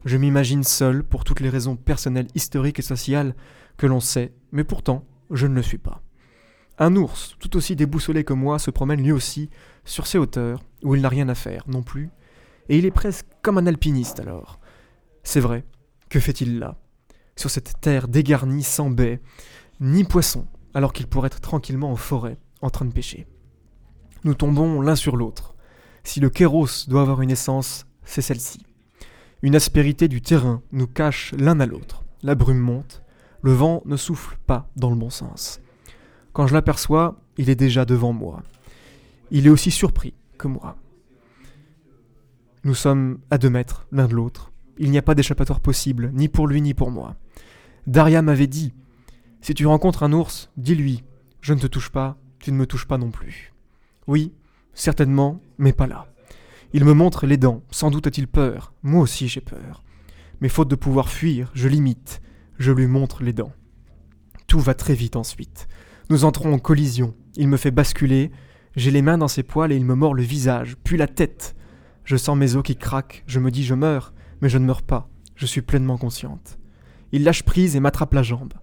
[0.06, 3.36] Je m'imagine seul pour toutes les raisons personnelles, historiques et sociales
[3.78, 6.04] que l'on sait, mais pourtant, je ne le suis pas.
[6.78, 9.50] Un ours, tout aussi déboussolé que moi, se promène lui aussi
[9.86, 12.10] sur ces hauteurs, où il n'a rien à faire non plus,
[12.70, 14.60] et il est presque comme un alpiniste alors.
[15.24, 15.66] C'est vrai,
[16.10, 16.78] que fait-il là?
[17.36, 19.22] Sur cette terre dégarnie sans baie,
[19.80, 23.28] ni poisson, alors qu'il pourrait être tranquillement en forêt, en train de pêcher.
[24.24, 25.56] Nous tombons l'un sur l'autre.
[26.04, 28.65] Si le kéros doit avoir une essence, c'est celle-ci.
[29.41, 32.04] Une aspérité du terrain nous cache l'un à l'autre.
[32.22, 33.02] La brume monte,
[33.41, 35.60] le vent ne souffle pas dans le bon sens.
[36.34, 38.44] Quand je l'aperçois, il est déjà devant moi.
[39.32, 40.76] Il est aussi surpris que moi.
[42.63, 44.51] Nous sommes à deux mètres l'un de l'autre.
[44.82, 47.15] Il n'y a pas d'échappatoire possible, ni pour lui ni pour moi.
[47.86, 48.74] Daria m'avait dit
[49.39, 51.04] Si tu rencontres un ours, dis-lui
[51.39, 53.54] Je ne te touche pas, tu ne me touches pas non plus.
[54.08, 54.34] Oui,
[54.74, 56.08] certainement, mais pas là.
[56.74, 59.84] Il me montre les dents, sans doute a-t-il peur, moi aussi j'ai peur.
[60.39, 62.20] Mais faute de pouvoir fuir, je l'imite,
[62.58, 63.54] je lui montre les dents.
[64.48, 65.67] Tout va très vite ensuite.
[66.10, 68.32] Nous entrons en collision, il me fait basculer,
[68.76, 71.56] j'ai les mains dans ses poils et il me mord le visage, puis la tête.
[72.04, 74.12] Je sens mes os qui craquent, je me dis je meurs,
[74.42, 76.58] mais je ne meurs pas, je suis pleinement consciente.
[77.12, 78.54] Il lâche prise et m'attrape la jambe.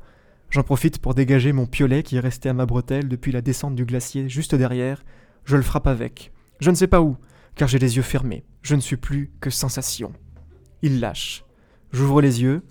[0.51, 3.75] J'en profite pour dégager mon piolet qui est resté à ma bretelle depuis la descente
[3.75, 5.05] du glacier juste derrière.
[5.45, 6.33] Je le frappe avec.
[6.61, 7.17] Je ne sais pas où,
[7.55, 8.45] car j'ai les yeux fermés.
[8.63, 10.13] Je ne suis plus que sensation.
[10.83, 11.45] Il lâche.
[11.93, 12.63] J'ouvre les yeux.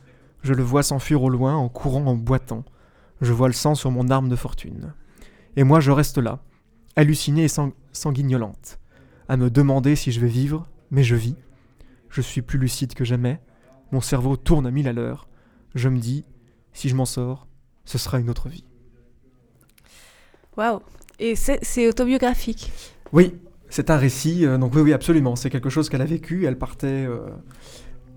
[0.41, 2.65] Je le vois s'enfuir au loin en courant en boitant.
[3.21, 4.93] Je vois le sang sur mon arme de fortune.
[5.55, 6.39] Et moi je reste là,
[6.95, 8.79] hallucinée et sang- sanguignolante,
[9.27, 11.35] à me demander si je vais vivre, mais je vis.
[12.17, 13.39] Je suis plus lucide que jamais.
[13.91, 15.27] Mon cerveau tourne à mille à l'heure.
[15.75, 16.25] Je me dis,
[16.73, 17.45] si je m'en sors,
[17.85, 18.63] ce sera une autre vie.
[20.57, 20.79] Waouh.
[21.19, 22.71] Et c'est autobiographique.
[23.13, 23.35] Oui,
[23.69, 25.35] c'est un récit, euh, donc oui, oui, absolument.
[25.35, 26.45] C'est quelque chose qu'elle a vécu.
[26.47, 27.19] Elle partait euh,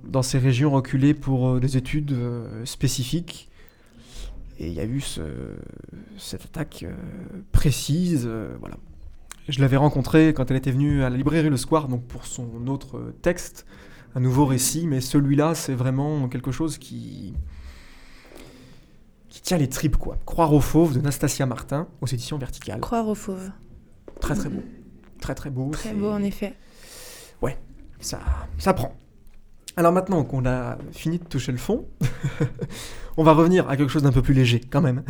[0.02, 2.16] dans ces régions reculées pour euh, des études
[2.64, 3.50] spécifiques.
[4.58, 5.20] Et il y a eu ce-
[6.16, 6.86] cette attaque
[7.52, 8.26] précise.
[8.60, 8.78] voilà.
[9.50, 12.66] Je l'avais rencontrée quand elle était venue à la librairie Le Square, donc pour son
[12.66, 13.66] autre texte,
[14.14, 14.86] un nouveau récit.
[14.86, 17.34] Mais celui-là, c'est vraiment quelque chose qui
[19.28, 20.18] qui tient les tripes, quoi.
[20.26, 22.80] Croire aux fauves de Nastasia Martin, aux éditions Verticales.
[22.80, 23.50] Croire aux fauves.
[24.20, 24.62] Très très beau.
[25.20, 25.70] Très très beau.
[25.70, 26.56] Très beau en effet.
[28.00, 28.20] Ça,
[28.58, 28.94] ça prend.
[29.76, 31.86] Alors maintenant qu'on a fini de toucher le fond,
[33.16, 35.04] on va revenir à quelque chose d'un peu plus léger quand même.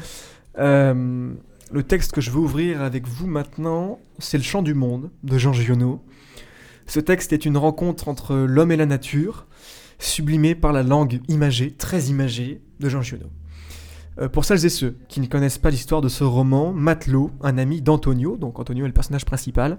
[0.59, 1.33] Euh,
[1.73, 5.39] le texte que je veux ouvrir avec vous maintenant, c'est Le Chant du Monde de
[5.39, 6.05] Jean Giono.
[6.91, 9.47] Ce texte est une rencontre entre l'homme et la nature,
[10.01, 13.27] sublimée par la langue imagée, très imagée, de Jean Giono.
[14.19, 17.59] Euh, pour celles et ceux qui ne connaissent pas l'histoire de ce roman, Matelot, un
[17.59, 19.79] ami d'Antonio, donc Antonio est le personnage principal,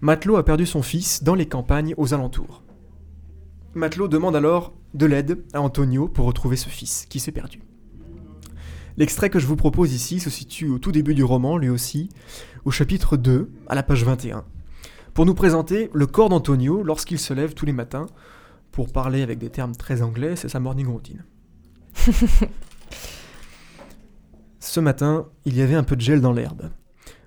[0.00, 2.62] Matelot a perdu son fils dans les campagnes aux alentours.
[3.74, 7.60] Matelot demande alors de l'aide à Antonio pour retrouver ce fils qui s'est perdu.
[8.96, 12.08] L'extrait que je vous propose ici se situe au tout début du roman, lui aussi,
[12.64, 14.46] au chapitre 2, à la page 21,
[15.18, 18.06] pour nous présenter le corps d'Antonio lorsqu'il se lève tous les matins.
[18.70, 21.24] Pour parler avec des termes très anglais, c'est sa morning routine.
[24.60, 26.70] Ce matin, il y avait un peu de gel dans l'herbe.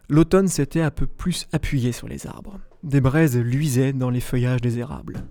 [0.07, 2.61] L'automne s'était un peu plus appuyé sur les arbres.
[2.81, 5.25] Des braises luisaient dans les feuillages des érables.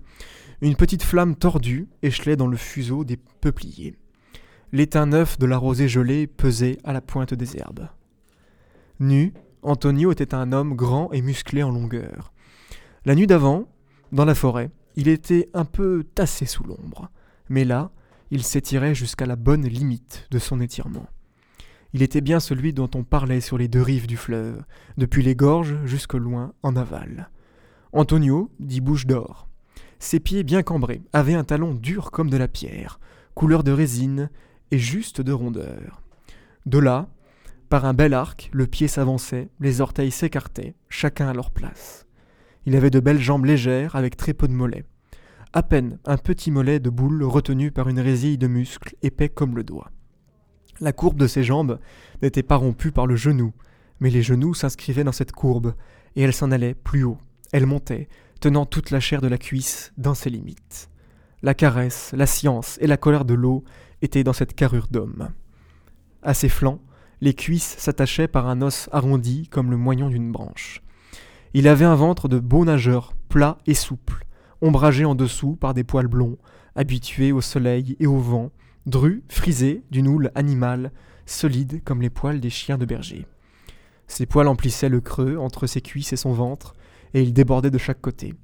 [0.60, 3.96] Une petite flamme tordue échelait dans le fuseau des peupliers.
[4.72, 7.88] L'étain neuf de la rosée gelée pesait à la pointe des herbes.
[8.98, 12.34] Nu, Antonio était un homme grand et musclé en longueur.
[13.06, 13.66] La nuit d'avant,
[14.12, 17.10] dans la forêt, il était un peu tassé sous l'ombre,
[17.48, 17.92] mais là,
[18.30, 21.06] il s'étirait jusqu'à la bonne limite de son étirement.
[21.94, 24.62] Il était bien celui dont on parlait sur les deux rives du fleuve,
[24.98, 27.30] depuis les gorges jusque loin en aval.
[27.92, 29.48] Antonio dit bouche d'or.
[29.98, 33.00] Ses pieds bien cambrés avaient un talon dur comme de la pierre,
[33.34, 34.28] couleur de résine
[34.70, 36.02] et juste de rondeur.
[36.66, 37.08] De là,
[37.70, 42.06] par un bel arc, le pied s'avançait, les orteils s'écartaient, chacun à leur place.
[42.66, 44.84] Il avait de belles jambes légères avec très peu de mollets.
[45.52, 49.56] À peine un petit mollet de boule retenu par une résille de muscles épais comme
[49.56, 49.90] le doigt.
[50.80, 51.78] La courbe de ses jambes
[52.22, 53.52] n'était pas rompue par le genou,
[53.98, 55.74] mais les genoux s'inscrivaient dans cette courbe,
[56.16, 57.18] et elle s'en allait plus haut.
[57.52, 58.08] Elle montait,
[58.40, 60.88] tenant toute la chair de la cuisse dans ses limites.
[61.42, 63.64] La caresse, la science et la colère de l'eau
[64.02, 65.30] étaient dans cette carrure d'homme.
[66.22, 66.80] À ses flancs,
[67.20, 70.82] les cuisses s'attachaient par un os arrondi comme le moignon d'une branche.
[71.52, 74.24] Il avait un ventre de beau nageur, plat et souple,
[74.60, 76.38] ombragé en dessous par des poils blonds,
[76.76, 78.52] habitués au soleil et au vent,
[78.86, 80.92] dru, frisé d'une houle animale,
[81.26, 83.26] solide comme les poils des chiens de berger.
[84.06, 86.74] Ses poils emplissaient le creux entre ses cuisses et son ventre,
[87.14, 88.34] et ils débordaient de chaque côté.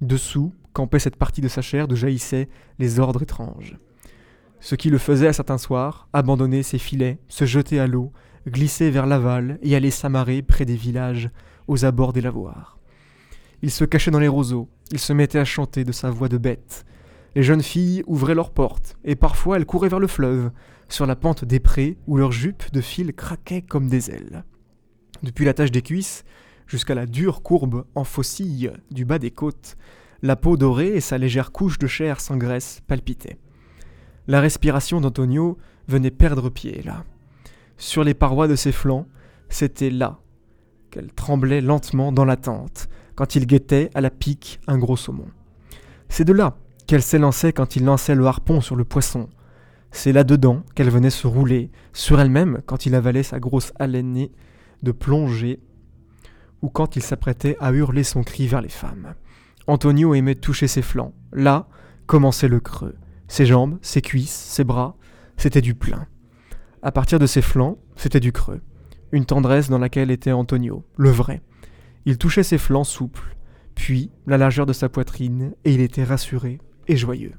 [0.00, 2.48] Dessous campait cette partie de sa chair d'où jaillissaient
[2.80, 3.76] les ordres étranges.
[4.58, 8.12] Ce qui le faisait à certains soirs, abandonner ses filets, se jeter à l'eau,
[8.48, 11.30] glisser vers l'aval et aller s'amarrer près des villages,
[11.68, 12.78] aux abords des lavoirs.
[13.62, 16.38] Il se cachait dans les roseaux, il se mettait à chanter de sa voix de
[16.38, 16.84] bête.
[17.34, 20.50] Les jeunes filles ouvraient leurs portes, et parfois elles couraient vers le fleuve,
[20.88, 24.44] sur la pente des prés où leurs jupes de fil craquaient comme des ailes.
[25.22, 26.24] Depuis la tache des cuisses
[26.66, 29.76] jusqu'à la dure courbe en faucille du bas des côtes,
[30.22, 33.38] la peau dorée et sa légère couche de chair sans graisse palpitaient.
[34.26, 37.04] La respiration d'Antonio venait perdre pied là.
[37.76, 39.06] Sur les parois de ses flancs,
[39.48, 40.20] c'était là
[40.90, 45.28] qu'elle tremblait lentement dans l'attente, quand il guettait à la pique un gros saumon.
[46.08, 49.28] C'est de là qu'elle s'élançait quand il lançait le harpon sur le poisson.
[49.90, 54.28] C'est là-dedans qu'elle venait se rouler, sur elle-même, quand il avalait sa grosse haleine
[54.82, 55.60] de plongée,
[56.62, 59.14] ou quand il s'apprêtait à hurler son cri vers les femmes.
[59.66, 61.12] Antonio aimait toucher ses flancs.
[61.32, 61.68] Là
[62.06, 62.96] commençait le creux.
[63.28, 64.96] Ses jambes, ses cuisses, ses bras,
[65.36, 66.06] c'était du plein.
[66.82, 68.62] À partir de ses flancs, c'était du creux.
[69.12, 71.40] Une tendresse dans laquelle était Antonio, le vrai.
[72.04, 73.36] Il touchait ses flancs souples,
[73.74, 77.32] puis la largeur de sa poitrine, et il était rassuré et joyeux.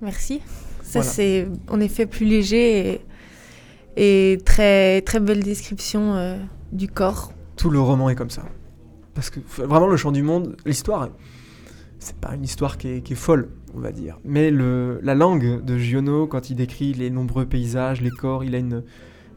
[0.00, 0.40] Merci.
[0.82, 3.00] Ça, c'est en effet plus léger
[3.96, 6.36] et, et, très, très belle description euh,
[6.72, 7.32] du corps.
[7.56, 8.44] Tout le roman est comme ça.
[9.14, 11.08] Parce que vraiment, le chant du monde, l'histoire,
[11.98, 14.18] c'est pas une histoire qui est, qui est, folle, on va dire.
[14.24, 18.54] Mais le, la langue de Giono, quand il décrit les nombreux paysages, les corps, il
[18.54, 18.84] a une,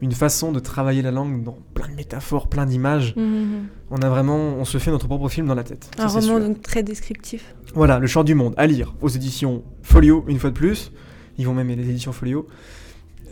[0.02, 3.16] une façon de travailler la langue dans plein de métaphores, plein d'images.
[3.16, 3.68] Mhm.
[3.92, 5.92] On a vraiment, on se fait notre propre film dans la tête.
[5.98, 7.56] Un ça, roman donc très descriptif.
[7.74, 10.92] Voilà, Le Chant du Monde, à lire aux éditions Folio, une fois de plus.
[11.38, 12.48] Ils vont même les éditions Folio.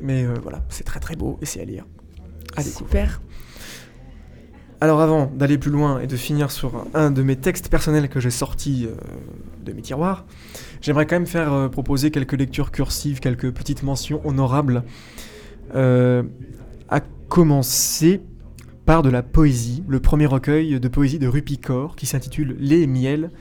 [0.02, 1.86] Mais euh, voilà, c'est très très beau et c'est à lire.
[2.56, 2.64] À.
[2.64, 3.22] Super.
[4.80, 8.20] Alors avant d'aller plus loin et de finir sur un de mes textes personnels que
[8.20, 8.96] j'ai sortis euh,
[9.66, 10.26] de mes tiroirs,
[10.82, 14.84] j'aimerais quand même faire euh, proposer quelques lectures cursives, quelques petites mentions honorables.
[15.74, 16.22] Euh,
[16.90, 18.22] à commencer
[18.86, 22.88] par de la poésie, le premier recueil de poésie de Rupicor qui s'intitule Les et
[22.88, 23.32] miel,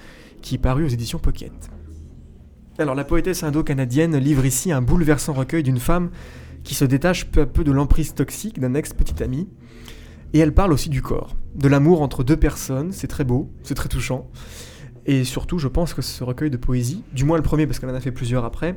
[0.43, 1.53] qui est paru aux éditions Pocket.
[2.79, 6.11] Alors la poétesse indo-canadienne livre ici un bouleversant recueil d'une femme
[6.63, 9.49] qui se détache peu à peu de l'emprise toxique d'un ex-petit ami,
[10.33, 13.75] et elle parle aussi du corps, de l'amour entre deux personnes, c'est très beau, c'est
[13.75, 14.29] très touchant,
[15.07, 17.91] et surtout je pense que ce recueil de poésie, du moins le premier parce qu'elle
[17.91, 18.77] en a fait plusieurs après,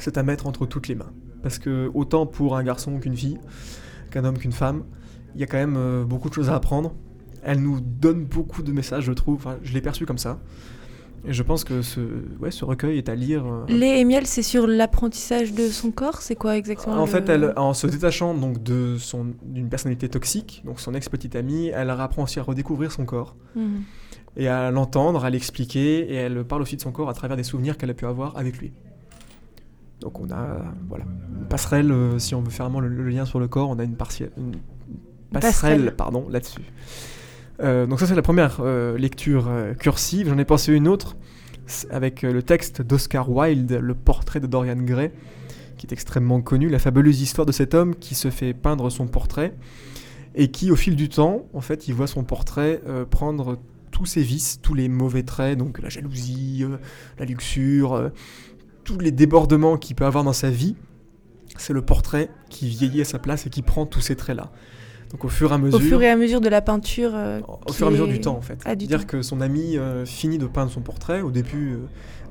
[0.00, 1.12] c'est à mettre entre toutes les mains.
[1.42, 3.38] Parce que autant pour un garçon qu'une fille,
[4.10, 4.84] qu'un homme qu'une femme,
[5.34, 6.94] il y a quand même euh, beaucoup de choses à apprendre.
[7.44, 9.36] Elle nous donne beaucoup de messages, je trouve.
[9.36, 10.38] Enfin, je l'ai perçu comme ça.
[11.26, 12.00] Et je pense que ce,
[12.40, 13.44] ouais, ce recueil est à lire.
[13.68, 16.22] Lait et miel, c'est sur l'apprentissage de son corps?
[16.22, 20.08] C'est quoi exactement En le- fait, elle, en se détachant donc de son d'une personnalité
[20.08, 23.82] toxique, donc son ex-petite amie, elle apprend aussi à redécouvrir son corps Mhm.
[24.36, 27.42] et à l'entendre, à l'expliquer, et elle parle aussi de son corps à travers des
[27.42, 28.72] souvenirs qu'elle a pu avoir avec lui.
[30.00, 31.04] Donc on a voilà
[31.40, 33.78] une passerelle, euh, si on veut faire vraiment le, le lien sur le corps, on
[33.78, 34.52] a une, partielle- une
[35.32, 35.94] passerelle, Passerelle.
[35.96, 36.60] pardon, là-dessus.
[37.60, 40.28] Euh, donc ça c'est la première euh, lecture cursive.
[40.28, 41.16] J'en ai pensé une autre
[41.90, 45.10] avec le texte d'Oscar Wilde, le portrait de Dorian Gray,
[45.76, 49.06] qui est extrêmement connu, la fabuleuse histoire de cet homme qui se fait peindre son
[49.06, 49.52] portrait
[50.34, 52.80] et qui au fil du temps, en fait, il voit son portrait
[53.10, 53.58] prendre
[53.90, 56.64] tous ses vices, tous les mauvais traits, donc la jalousie,
[57.18, 58.12] la luxure,
[58.88, 60.74] tous les débordements qu'il peut avoir dans sa vie.
[61.58, 64.50] C'est le portrait qui vieillit à sa place et qui prend tous ces traits-là.
[65.10, 67.10] Donc au fur et à mesure, Au fur et à mesure de la peinture.
[67.14, 68.60] euh, au fur et à mesure est- du temps en fait.
[68.64, 69.06] Ah, du Dire temps.
[69.06, 71.20] que son ami euh, finit de peindre son portrait.
[71.20, 71.78] Au début, euh,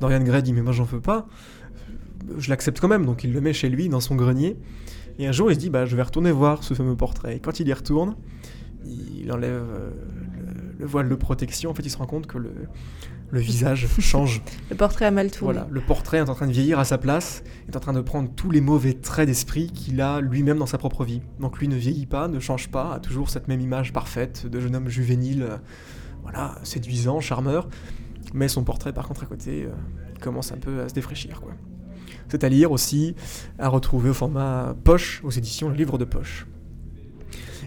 [0.01, 1.27] Dorian Gray dit mais moi j'en veux pas.
[2.39, 4.57] Je l'accepte quand même, donc il le met chez lui dans son grenier.
[5.19, 7.35] Et un jour il se dit bah je vais retourner voir ce fameux portrait.
[7.35, 8.15] Et quand il y retourne,
[8.85, 9.63] il enlève
[10.79, 12.51] le voile de protection, en fait, il se rend compte que le,
[13.31, 14.41] le visage change.
[14.69, 15.53] Le portrait a mal tourné.
[15.53, 18.01] Voilà, le portrait est en train de vieillir à sa place, est en train de
[18.01, 21.21] prendre tous les mauvais traits d'esprit qu'il a lui-même dans sa propre vie.
[21.39, 24.59] Donc lui ne vieillit pas, ne change pas, a toujours cette même image parfaite de
[24.59, 25.57] jeune homme juvénile, euh,
[26.23, 27.67] voilà, séduisant, charmeur.
[28.33, 29.69] Mais son portrait, par contre, à côté, euh,
[30.13, 31.53] il commence un peu à se défraîchir, quoi.
[32.29, 33.15] C'est à lire aussi,
[33.57, 36.45] à retrouver au format poche, aux éditions Le Livre de Poche.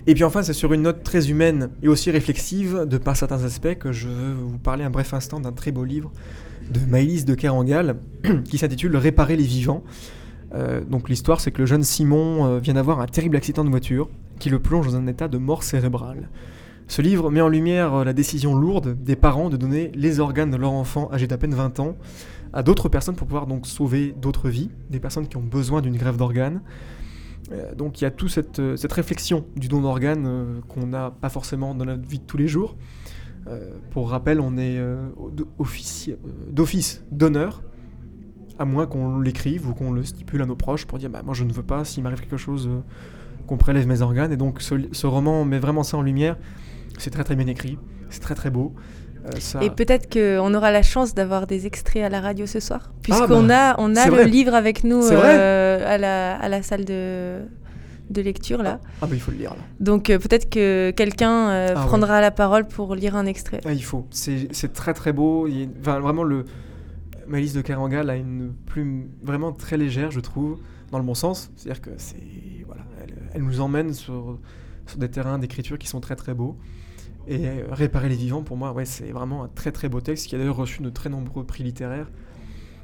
[0.07, 3.45] Et puis enfin, c'est sur une note très humaine et aussi réflexive, de par certains
[3.45, 6.11] aspects, que je veux vous parler un bref instant d'un très beau livre
[6.71, 7.97] de Maëlys de Kerangal,
[8.45, 9.85] qui s'intitule Réparer les vivants.
[10.55, 13.71] Euh, donc l'histoire, c'est que le jeune Simon euh, vient d'avoir un terrible accident de
[13.71, 14.09] voiture
[14.39, 16.29] qui le plonge dans un état de mort cérébrale.
[16.89, 20.51] Ce livre met en lumière euh, la décision lourde des parents de donner les organes
[20.51, 21.97] de leur enfant âgé d'à peine 20 ans
[22.53, 25.97] à d'autres personnes pour pouvoir donc sauver d'autres vies, des personnes qui ont besoin d'une
[25.97, 26.63] grève d'organes.
[27.53, 31.11] Euh, donc il y a toute cette, euh, réflexion du don d'organes euh, qu'on n'a
[31.11, 32.77] pas forcément dans notre vie de tous les jours.
[33.91, 34.79] Pour rappel, on est
[36.53, 37.63] d'office donneur,
[38.61, 41.35] à moins qu'on l'écrive ou qu'on le stipule à nos proches pour dire bah, moi
[41.35, 42.69] je ne veux pas, s'il m'arrive quelque chose,
[43.49, 44.31] qu'on prélève mes organes.
[44.31, 46.37] Et donc ce roman met vraiment ça en lumière.
[46.99, 47.77] C'est très très bien écrit,
[48.11, 48.75] c'est très très beau.
[49.27, 52.61] Euh, ça- Et peut-être qu'on aura la chance d'avoir des extraits à la radio ce
[52.61, 54.25] soir, puisqu'on bah, a, on a le vrai.
[54.29, 57.41] livre avec nous euh, à, la, à la salle de,
[58.09, 58.81] de lecture là.
[59.03, 59.61] Ah bah il faut le lire là.
[59.79, 61.87] Donc euh, peut-être que quelqu'un euh, Ah ouais.
[61.87, 63.61] prendra la parole pour lire un extrait.
[63.65, 64.07] Ah, il faut.
[64.11, 65.47] C'est c'est très très beau.
[65.47, 66.45] Il y a- enfin, vraiment, le
[67.29, 70.59] Malice de Carangal a une plume vraiment très légère, je trouve,
[70.91, 71.51] dans le bon sens.
[71.57, 72.17] C'est-à-dire que c'est
[72.67, 74.39] voilà, elle, elle nous emmène sur,
[74.87, 76.57] sur des terrains d'écriture qui sont très très beaux.
[77.27, 80.27] Et euh, Réparer les vivants, pour moi, ouais, c'est vraiment un très très beau texte
[80.27, 82.11] qui a d'ailleurs reçu de très nombreux prix littéraires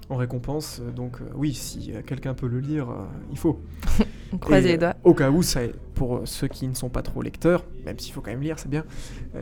[0.09, 0.81] en récompense.
[0.94, 2.88] Donc euh, oui, si euh, quelqu'un peut le lire,
[3.31, 3.61] il faut.
[4.33, 4.96] On croise les doigts.
[5.05, 5.61] Au cas où, ça,
[5.94, 8.68] pour ceux qui ne sont pas trop lecteurs, même s'il faut quand même lire, c'est
[8.68, 8.85] bien,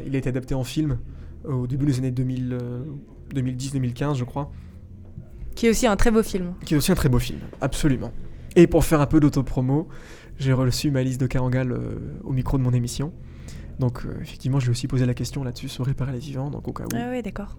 [0.07, 0.98] il a été adapté en film
[1.44, 2.85] au début des années 2000, euh,
[3.35, 4.50] 2010-2015, je crois,
[5.54, 6.54] Qui est aussi un très beau film.
[6.64, 8.12] qui est aussi un très beau film, absolument.
[8.57, 9.88] Et pour faire un peu d'autopromo,
[10.38, 13.12] j'ai reçu ma liste de Carangal euh, au micro de mon émission.
[13.78, 16.50] Donc euh, effectivement, je lui ai aussi posé la question là-dessus sur Réparer les vivants,
[16.50, 17.56] donc au cas où Ah oui, d'accord.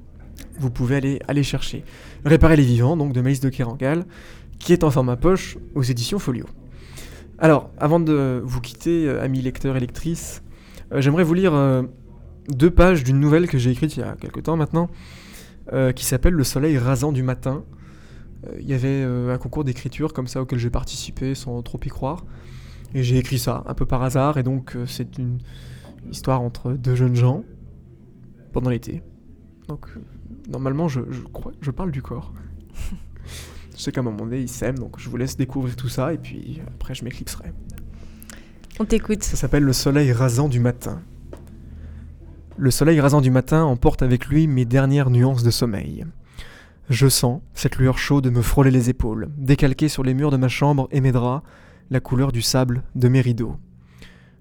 [0.60, 1.84] vous pouvez aller, aller chercher.
[2.26, 4.06] Réparer les vivants, donc de Maïs de Kerangal,
[4.60, 6.46] qui est en format poche aux éditions Folio.
[7.38, 10.42] Alors, avant de vous quitter, euh, amis lecteurs et lectrices,
[10.94, 11.84] euh, j'aimerais vous lire euh,
[12.48, 14.90] deux pages d'une nouvelle que j'ai écrite il y a quelque temps maintenant,
[15.96, 17.64] qui s'appelle Le soleil rasant du matin.
[18.60, 22.24] Il y avait un concours d'écriture comme ça auquel j'ai participé sans trop y croire.
[22.94, 25.40] Et j'ai écrit ça, un peu par hasard, et donc c'est une
[26.10, 27.44] histoire entre deux jeunes gens
[28.54, 29.02] pendant l'été.
[29.68, 30.02] Donc euh,
[30.50, 32.34] normalement je, je crois je parle du corps.
[33.76, 36.14] je sais qu'à un moment donné ils s'aiment, donc je vous laisse découvrir tout ça
[36.14, 37.52] et puis après je m'éclipserai.
[38.80, 39.24] On t'écoute.
[39.24, 41.02] Ça s'appelle Le soleil rasant du matin.
[42.58, 46.06] Le soleil rasant du matin emporte avec lui mes dernières nuances de sommeil.
[46.90, 50.50] Je sens cette lueur chaude me frôler les épaules, décalquer sur les murs de ma
[50.50, 51.44] chambre et mes draps
[51.90, 53.58] la couleur du sable de mes rideaux.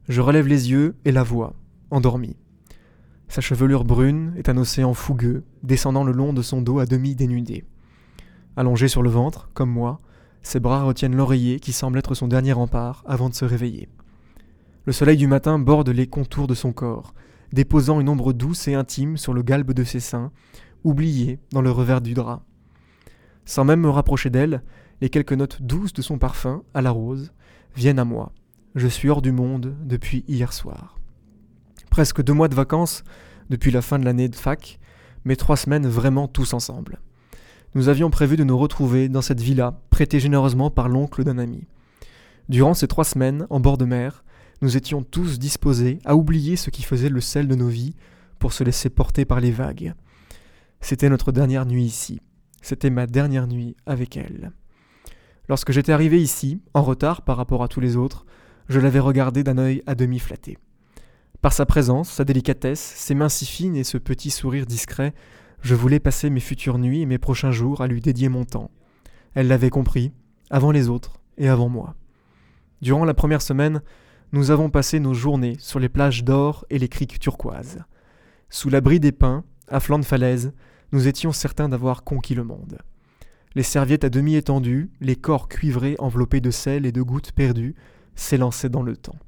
[0.09, 1.55] Je relève les yeux et la vois,
[1.91, 2.37] endormie.
[3.29, 7.15] Sa chevelure brune est un océan fougueux, descendant le long de son dos à demi
[7.15, 7.65] dénudé.
[8.55, 10.01] Allongé sur le ventre, comme moi,
[10.43, 13.89] ses bras retiennent l'oreiller qui semble être son dernier rempart avant de se réveiller.
[14.85, 17.15] Le soleil du matin borde les contours de son corps,
[17.55, 20.33] déposant une ombre douce et intime sur le galbe de ses seins,
[20.85, 22.45] oublié dans le revers du drap.
[23.47, 24.63] Sans même me rapprocher d'elle,
[25.01, 27.33] les quelques notes douces de son parfum, à la rose,
[27.75, 28.33] viennent à moi.
[28.75, 30.99] Je suis hors du monde depuis hier soir.
[31.91, 33.05] Presque deux mois de vacances
[33.49, 34.81] depuis la fin de l'année de fac,
[35.25, 36.99] mais trois semaines vraiment tous ensemble.
[37.77, 41.69] Nous avions prévu de nous retrouver dans cette villa, prêtée généreusement par l'oncle d'un ami.
[42.49, 44.25] Durant ces trois semaines, en bord de mer,
[44.61, 47.95] nous étions tous disposés à oublier ce qui faisait le sel de nos vies
[48.41, 49.95] pour se laisser porter par les vagues.
[50.81, 52.21] C'était notre dernière nuit ici.
[52.61, 54.51] C'était ma dernière nuit avec elle.
[55.49, 58.27] Lorsque j'étais arrivé ici, en retard par rapport à tous les autres,
[58.69, 60.59] je l'avais regardée d'un œil à demi flatté.
[61.43, 65.13] Par sa présence, sa délicatesse, ses mains si fines et ce petit sourire discret,
[65.61, 68.71] je voulais passer mes futures nuits et mes prochains jours à lui dédier mon temps.
[69.35, 70.13] Elle l'avait compris,
[70.51, 71.95] avant les autres et avant moi.
[72.81, 73.83] Durant la première semaine,
[74.33, 77.79] nous avons passé nos journées sur les plages d'or et les criques turquoises.
[78.51, 80.53] Sous l'abri des pins, à flanc de falaise,
[80.93, 82.79] nous étions certains d'avoir conquis le monde.
[83.55, 87.75] Les serviettes à demi étendues, les corps cuivrés enveloppés de sel et de gouttes perdues,
[88.17, 89.19] s'élançaient dans le temps.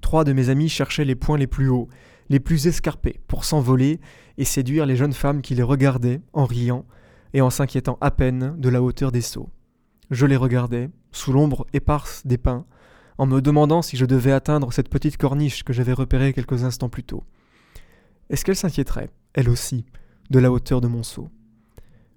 [0.00, 1.88] Trois de mes amis cherchaient les points les plus hauts,
[2.28, 4.00] les plus escarpés, pour s'envoler
[4.38, 6.84] et séduire les jeunes femmes qui les regardaient en riant
[7.34, 9.50] et en s'inquiétant à peine de la hauteur des sauts.
[10.10, 12.66] Je les regardais, sous l'ombre éparse des pins,
[13.18, 16.88] en me demandant si je devais atteindre cette petite corniche que j'avais repérée quelques instants
[16.88, 17.24] plus tôt.
[18.30, 19.84] Est-ce qu'elle s'inquiéterait, elle aussi,
[20.30, 21.30] de la hauteur de mon seau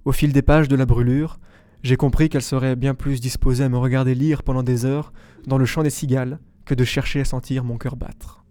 [0.05, 1.39] Au fil des pages de la brûlure,
[1.85, 5.13] j'ai compris qu'elle serait bien plus disposée à me regarder lire pendant des heures
[5.45, 8.43] dans le chant des cigales que de chercher à sentir mon cœur battre.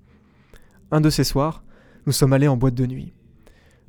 [0.93, 1.65] Un de ces soirs,
[2.07, 3.13] nous sommes allés en boîte de nuit.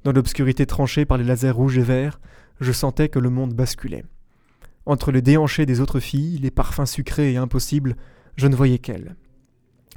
[0.03, 2.19] Dans l'obscurité tranchée par les lasers rouges et verts,
[2.59, 4.03] je sentais que le monde basculait.
[4.87, 7.97] Entre le déhanché des autres filles, les parfums sucrés et impossibles,
[8.37, 9.15] je ne voyais qu'elle.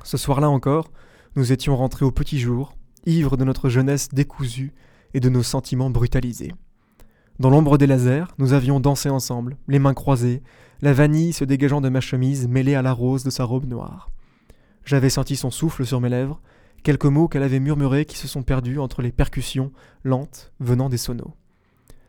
[0.05, 0.93] Ce soir-là encore,
[1.37, 2.77] nous étions rentrés au petit jour,
[3.07, 4.75] ivres de notre jeunesse décousue
[5.15, 6.53] et de nos sentiments brutalisés.
[7.39, 10.43] Dans l'ombre des lasers, nous avions dansé ensemble, les mains croisées,
[10.83, 14.11] la vanille se dégageant de ma chemise mêlée à la rose de sa robe noire.
[14.85, 16.41] J'avais senti son souffle sur mes lèvres,
[16.83, 19.71] quelques mots qu'elle avait murmurés qui se sont perdus entre les percussions
[20.03, 21.37] lentes venant des sonos.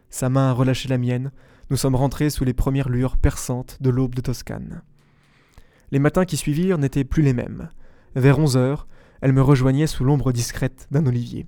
[0.09, 1.31] Sa main a relâché la mienne,
[1.69, 4.81] nous sommes rentrés sous les premières lueurs perçantes de l'aube de Toscane.
[5.91, 7.69] Les matins qui suivirent n'étaient plus les mêmes.
[8.15, 8.87] Vers onze heures,
[9.21, 11.45] elle me rejoignait sous l'ombre discrète d'un olivier.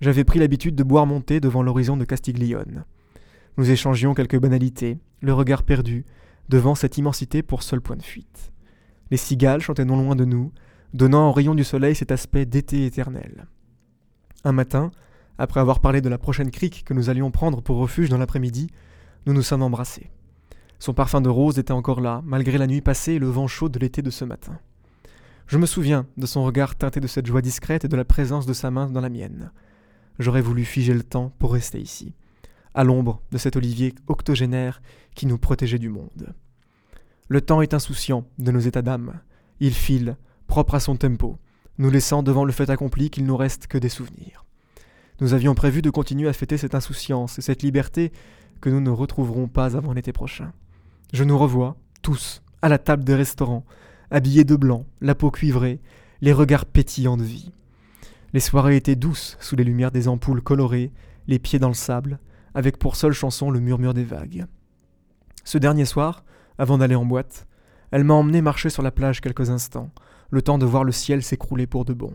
[0.00, 2.84] J'avais pris l'habitude de boire mon thé devant l'horizon de Castiglione.
[3.56, 6.04] Nous échangions quelques banalités, le regard perdu,
[6.48, 8.52] devant cette immensité pour seul point de fuite.
[9.10, 10.52] Les cigales chantaient non loin de nous,
[10.92, 13.46] donnant aux rayons du soleil cet aspect d'été éternel.
[14.44, 14.90] Un matin,
[15.38, 18.68] après avoir parlé de la prochaine crique que nous allions prendre pour refuge dans l'après-midi,
[19.26, 20.10] nous nous sommes embrassés.
[20.78, 23.68] Son parfum de rose était encore là, malgré la nuit passée et le vent chaud
[23.68, 24.58] de l'été de ce matin.
[25.46, 28.46] Je me souviens de son regard teinté de cette joie discrète et de la présence
[28.46, 29.50] de sa main dans la mienne.
[30.18, 32.14] J'aurais voulu figer le temps pour rester ici,
[32.74, 34.80] à l'ombre de cet olivier octogénaire
[35.14, 36.34] qui nous protégeait du monde.
[37.28, 39.20] Le temps est insouciant de nos états d'âme.
[39.60, 41.38] Il file, propre à son tempo,
[41.78, 44.44] nous laissant devant le fait accompli qu'il nous reste que des souvenirs.
[45.20, 48.12] Nous avions prévu de continuer à fêter cette insouciance et cette liberté
[48.60, 50.52] que nous ne retrouverons pas avant l'été prochain.
[51.12, 53.64] Je nous revois, tous, à la table des restaurants,
[54.10, 55.80] habillés de blanc, la peau cuivrée,
[56.20, 57.52] les regards pétillants de vie.
[58.34, 60.92] Les soirées étaient douces sous les lumières des ampoules colorées,
[61.28, 62.18] les pieds dans le sable,
[62.52, 64.46] avec pour seule chanson le murmure des vagues.
[65.44, 66.24] Ce dernier soir,
[66.58, 67.46] avant d'aller en boîte,
[67.92, 69.92] elle m'a emmené marcher sur la plage quelques instants,
[70.30, 72.12] le temps de voir le ciel s'écrouler pour de bon.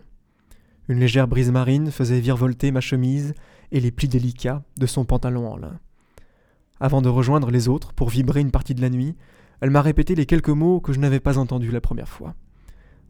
[0.88, 3.32] Une légère brise marine faisait virevolter ma chemise
[3.72, 5.80] et les plis délicats de son pantalon en lin.
[6.80, 9.16] Avant de rejoindre les autres pour vibrer une partie de la nuit,
[9.62, 12.34] elle m'a répété les quelques mots que je n'avais pas entendus la première fois.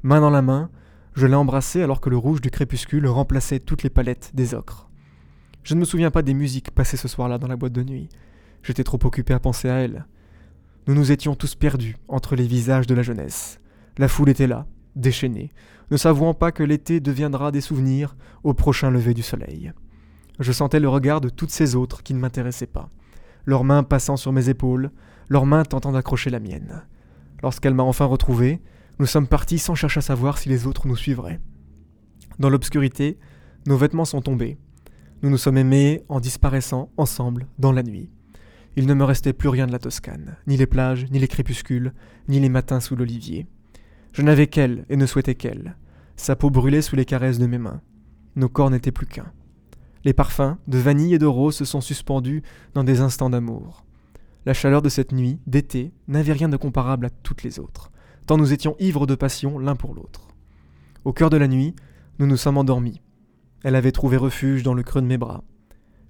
[0.04, 0.70] Main dans la main,
[1.20, 4.88] je l'ai embrassée alors que le rouge du crépuscule remplaçait toutes les palettes des ocres.
[5.62, 8.08] Je ne me souviens pas des musiques passées ce soir-là dans la boîte de nuit.
[8.62, 10.06] J'étais trop occupé à penser à elle.
[10.86, 13.60] Nous nous étions tous perdus entre les visages de la jeunesse.
[13.98, 14.66] La foule était là,
[14.96, 15.52] déchaînée,
[15.90, 19.74] ne savant pas que l'été deviendra des souvenirs au prochain lever du soleil.
[20.38, 22.88] Je sentais le regard de toutes ces autres qui ne m'intéressaient pas,
[23.44, 24.90] leurs mains passant sur mes épaules,
[25.28, 26.82] leurs mains tentant d'accrocher la mienne.
[27.42, 28.62] Lorsqu'elle m'a enfin retrouvé,
[29.00, 31.40] nous sommes partis sans chercher à savoir si les autres nous suivraient.
[32.38, 33.18] Dans l'obscurité,
[33.66, 34.58] nos vêtements sont tombés.
[35.22, 38.10] Nous nous sommes aimés en disparaissant ensemble dans la nuit.
[38.76, 41.94] Il ne me restait plus rien de la Toscane, ni les plages, ni les crépuscules,
[42.28, 43.46] ni les matins sous l'olivier.
[44.12, 45.76] Je n'avais qu'elle et ne souhaitais qu'elle.
[46.16, 47.80] Sa peau brûlait sous les caresses de mes mains.
[48.36, 49.32] Nos corps n'étaient plus qu'un.
[50.04, 52.42] Les parfums, de vanille et de rose, se sont suspendus
[52.74, 53.86] dans des instants d'amour.
[54.44, 57.90] La chaleur de cette nuit, d'été, n'avait rien de comparable à toutes les autres,
[58.36, 60.28] nous étions ivres de passion l'un pour l'autre.
[61.04, 61.74] Au cœur de la nuit,
[62.18, 63.00] nous nous sommes endormis.
[63.62, 65.44] Elle avait trouvé refuge dans le creux de mes bras.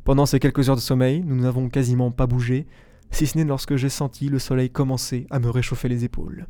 [0.04, 2.66] Pendant ces quelques heures de sommeil, nous n'avons quasiment pas bougé,
[3.10, 6.46] si ce n'est lorsque j'ai senti le soleil commencer à me réchauffer les épaules.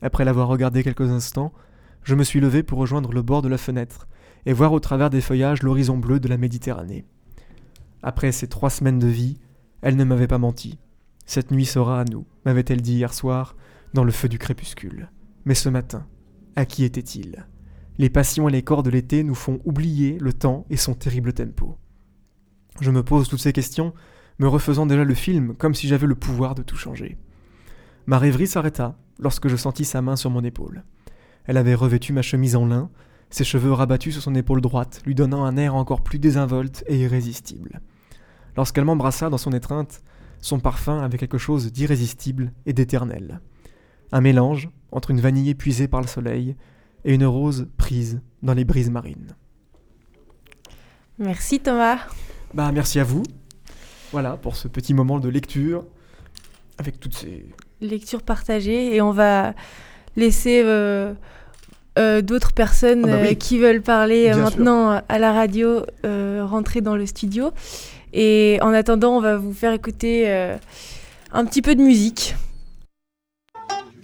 [0.00, 1.52] Après l'avoir regardé quelques instants,
[2.02, 4.08] je me suis levé pour rejoindre le bord de la fenêtre
[4.46, 7.04] et voir au travers des feuillages l'horizon bleu de la Méditerranée.
[8.02, 9.38] Après ces trois semaines de vie,
[9.80, 10.78] elle ne m'avait pas menti.
[11.24, 13.54] Cette nuit sera à nous, m'avait-elle dit hier soir,
[13.94, 15.10] dans le feu du crépuscule.
[15.44, 16.06] Mais ce matin,
[16.56, 17.46] à qui était-il?
[17.98, 21.32] Les passions et les corps de l'été nous font oublier le temps et son terrible
[21.32, 21.76] tempo.
[22.80, 23.92] Je me pose toutes ces questions,
[24.38, 27.18] me refaisant déjà le film comme si j'avais le pouvoir de tout changer.
[28.06, 30.84] Ma rêverie s'arrêta lorsque je sentis sa main sur mon épaule.
[31.44, 32.90] Elle avait revêtu ma chemise en lin,
[33.30, 36.98] ses cheveux rabattus sur son épaule droite, lui donnant un air encore plus désinvolte et
[36.98, 37.80] irrésistible.
[38.56, 40.02] Lorsqu'elle m'embrassa dans son étreinte,
[40.40, 43.40] son parfum avait quelque chose d'irrésistible et d'éternel.
[44.12, 46.54] Un mélange entre une vanille épuisée par le soleil
[47.04, 49.34] et une rose prise dans les brises marines.
[51.18, 51.98] Merci Thomas.
[52.54, 53.22] Bah merci à vous.
[54.12, 55.84] Voilà pour ce petit moment de lecture
[56.78, 57.46] avec toutes ces
[57.80, 59.54] lecture partagée et on va
[60.16, 61.14] laisser euh,
[61.98, 63.28] euh, d'autres personnes Ah bah oui.
[63.28, 67.50] euh, qui veulent parler Bien maintenant à la radio rentrer dans le studio.
[68.12, 70.30] Et en attendant, on va vous faire écouter
[71.32, 72.34] un petit peu de musique.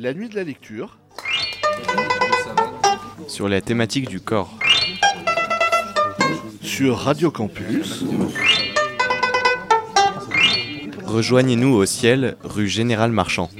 [0.01, 0.97] La nuit de la lecture,
[3.27, 4.57] sur la thématique du corps.
[6.63, 8.05] sur Radio Campus.
[11.05, 13.51] Rejoignez-nous au ciel, rue Général Marchand.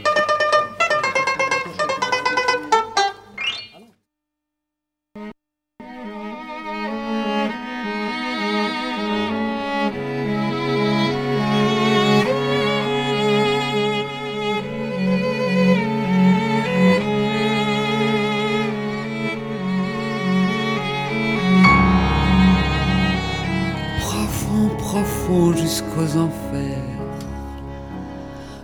[25.53, 26.99] Jusqu'aux enfers.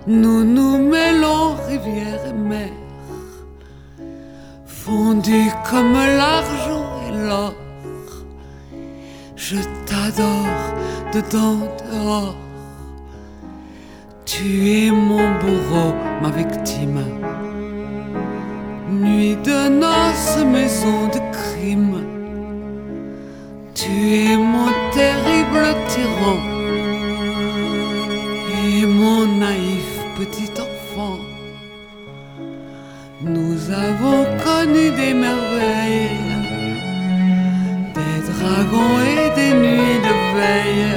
[0.07, 2.71] Nous nous mêlons rivière et mer,
[4.67, 7.55] fondus comme l'argent et l'or.
[9.37, 9.57] Je
[9.87, 10.75] t'adore
[11.13, 11.59] dedans,
[11.91, 12.37] dehors.
[14.27, 17.05] Tu es mon bourreau, ma victime.
[18.91, 22.03] Nuit de noces, maison de crime.
[23.75, 23.91] Tu
[24.31, 26.54] es mon terrible tyran
[39.15, 40.93] et des nuits de veille.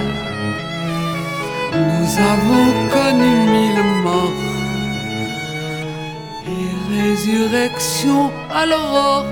[1.73, 4.43] Nous avons connu mille morts
[6.55, 9.25] et résurrection à l'aurore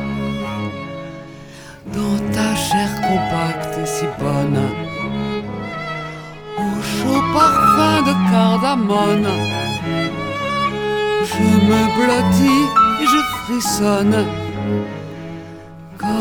[1.93, 4.61] dans ta chair compacte et si bonne,
[6.57, 9.27] au chaud parfum de cardamone.
[11.29, 12.65] Je me blottis
[13.01, 14.25] et je frissonne,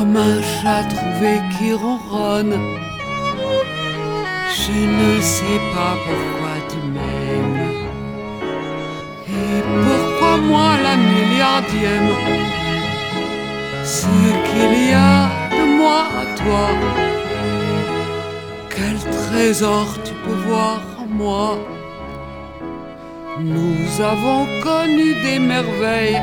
[0.04, 2.56] comme un chat trouvé qui ronronne.
[4.62, 7.60] Je ne sais pas pourquoi tu m'aimes,
[9.28, 12.12] et pourquoi moi la milliardième
[13.82, 14.06] ce
[14.46, 16.66] qu'il y a de moi à toi?
[18.74, 21.58] Quel trésor tu peux voir en moi?
[23.40, 26.20] Nous avons connu des merveilles,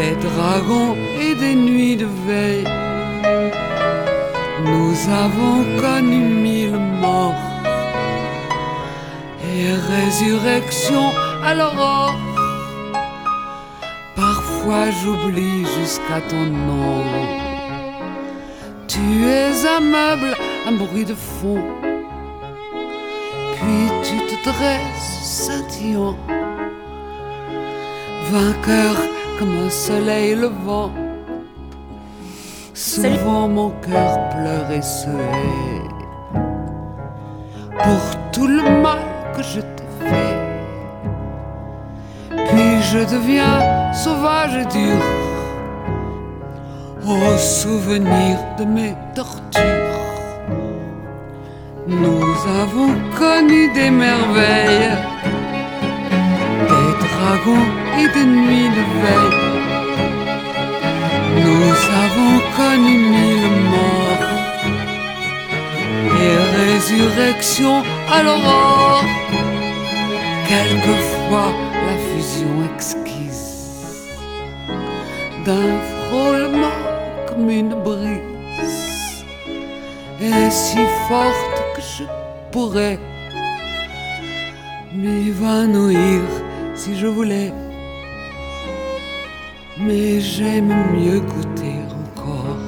[0.00, 2.68] des dragons et des nuits de veille.
[4.72, 4.94] Nous
[5.24, 7.44] avons connu mille morts
[9.52, 11.04] et résurrection
[11.48, 12.18] à l'aurore.
[14.16, 17.04] Parfois j'oublie jusqu'à ton nom.
[18.92, 19.04] Tu
[19.40, 20.32] es un meuble,
[20.68, 21.62] un bruit de fond.
[23.56, 26.16] Puis tu te dresses scintillant,
[28.32, 28.96] vainqueur
[29.40, 30.90] comme un soleil levant.
[32.74, 35.88] Souvent mon cœur pleure et se hait
[37.82, 38.98] pour tout le mal
[39.34, 40.36] que je t'ai fait.
[42.48, 45.00] Puis je deviens sauvage et dur
[47.06, 50.10] au souvenir de mes tortures.
[51.86, 52.26] Nous
[52.62, 54.96] avons connu des merveilles,
[56.68, 59.50] des dragons et des nuits de veille.
[61.44, 61.74] Nous
[62.04, 64.30] avons connu mille morts
[66.22, 67.82] et résurrection
[68.12, 69.04] à l'aurore.
[70.48, 71.52] Quelquefois
[71.86, 74.10] la fusion exquise
[75.44, 75.78] d'un
[76.08, 76.80] frôlement
[77.28, 79.24] comme une brise
[80.20, 80.78] est si
[81.08, 82.04] forte que je
[82.50, 82.98] pourrais
[84.92, 86.22] m'évanouir
[86.74, 87.52] si je voulais.
[89.82, 92.58] Mais j'aime mieux goûter encore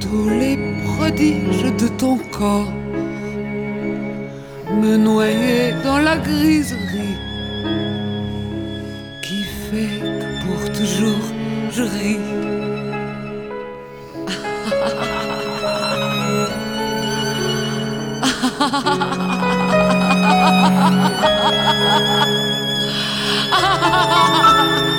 [0.00, 2.72] tous les prodiges de ton corps,
[4.82, 7.16] me noyer dans la griserie
[9.22, 11.24] qui fait que pour toujours
[11.70, 12.18] je ris.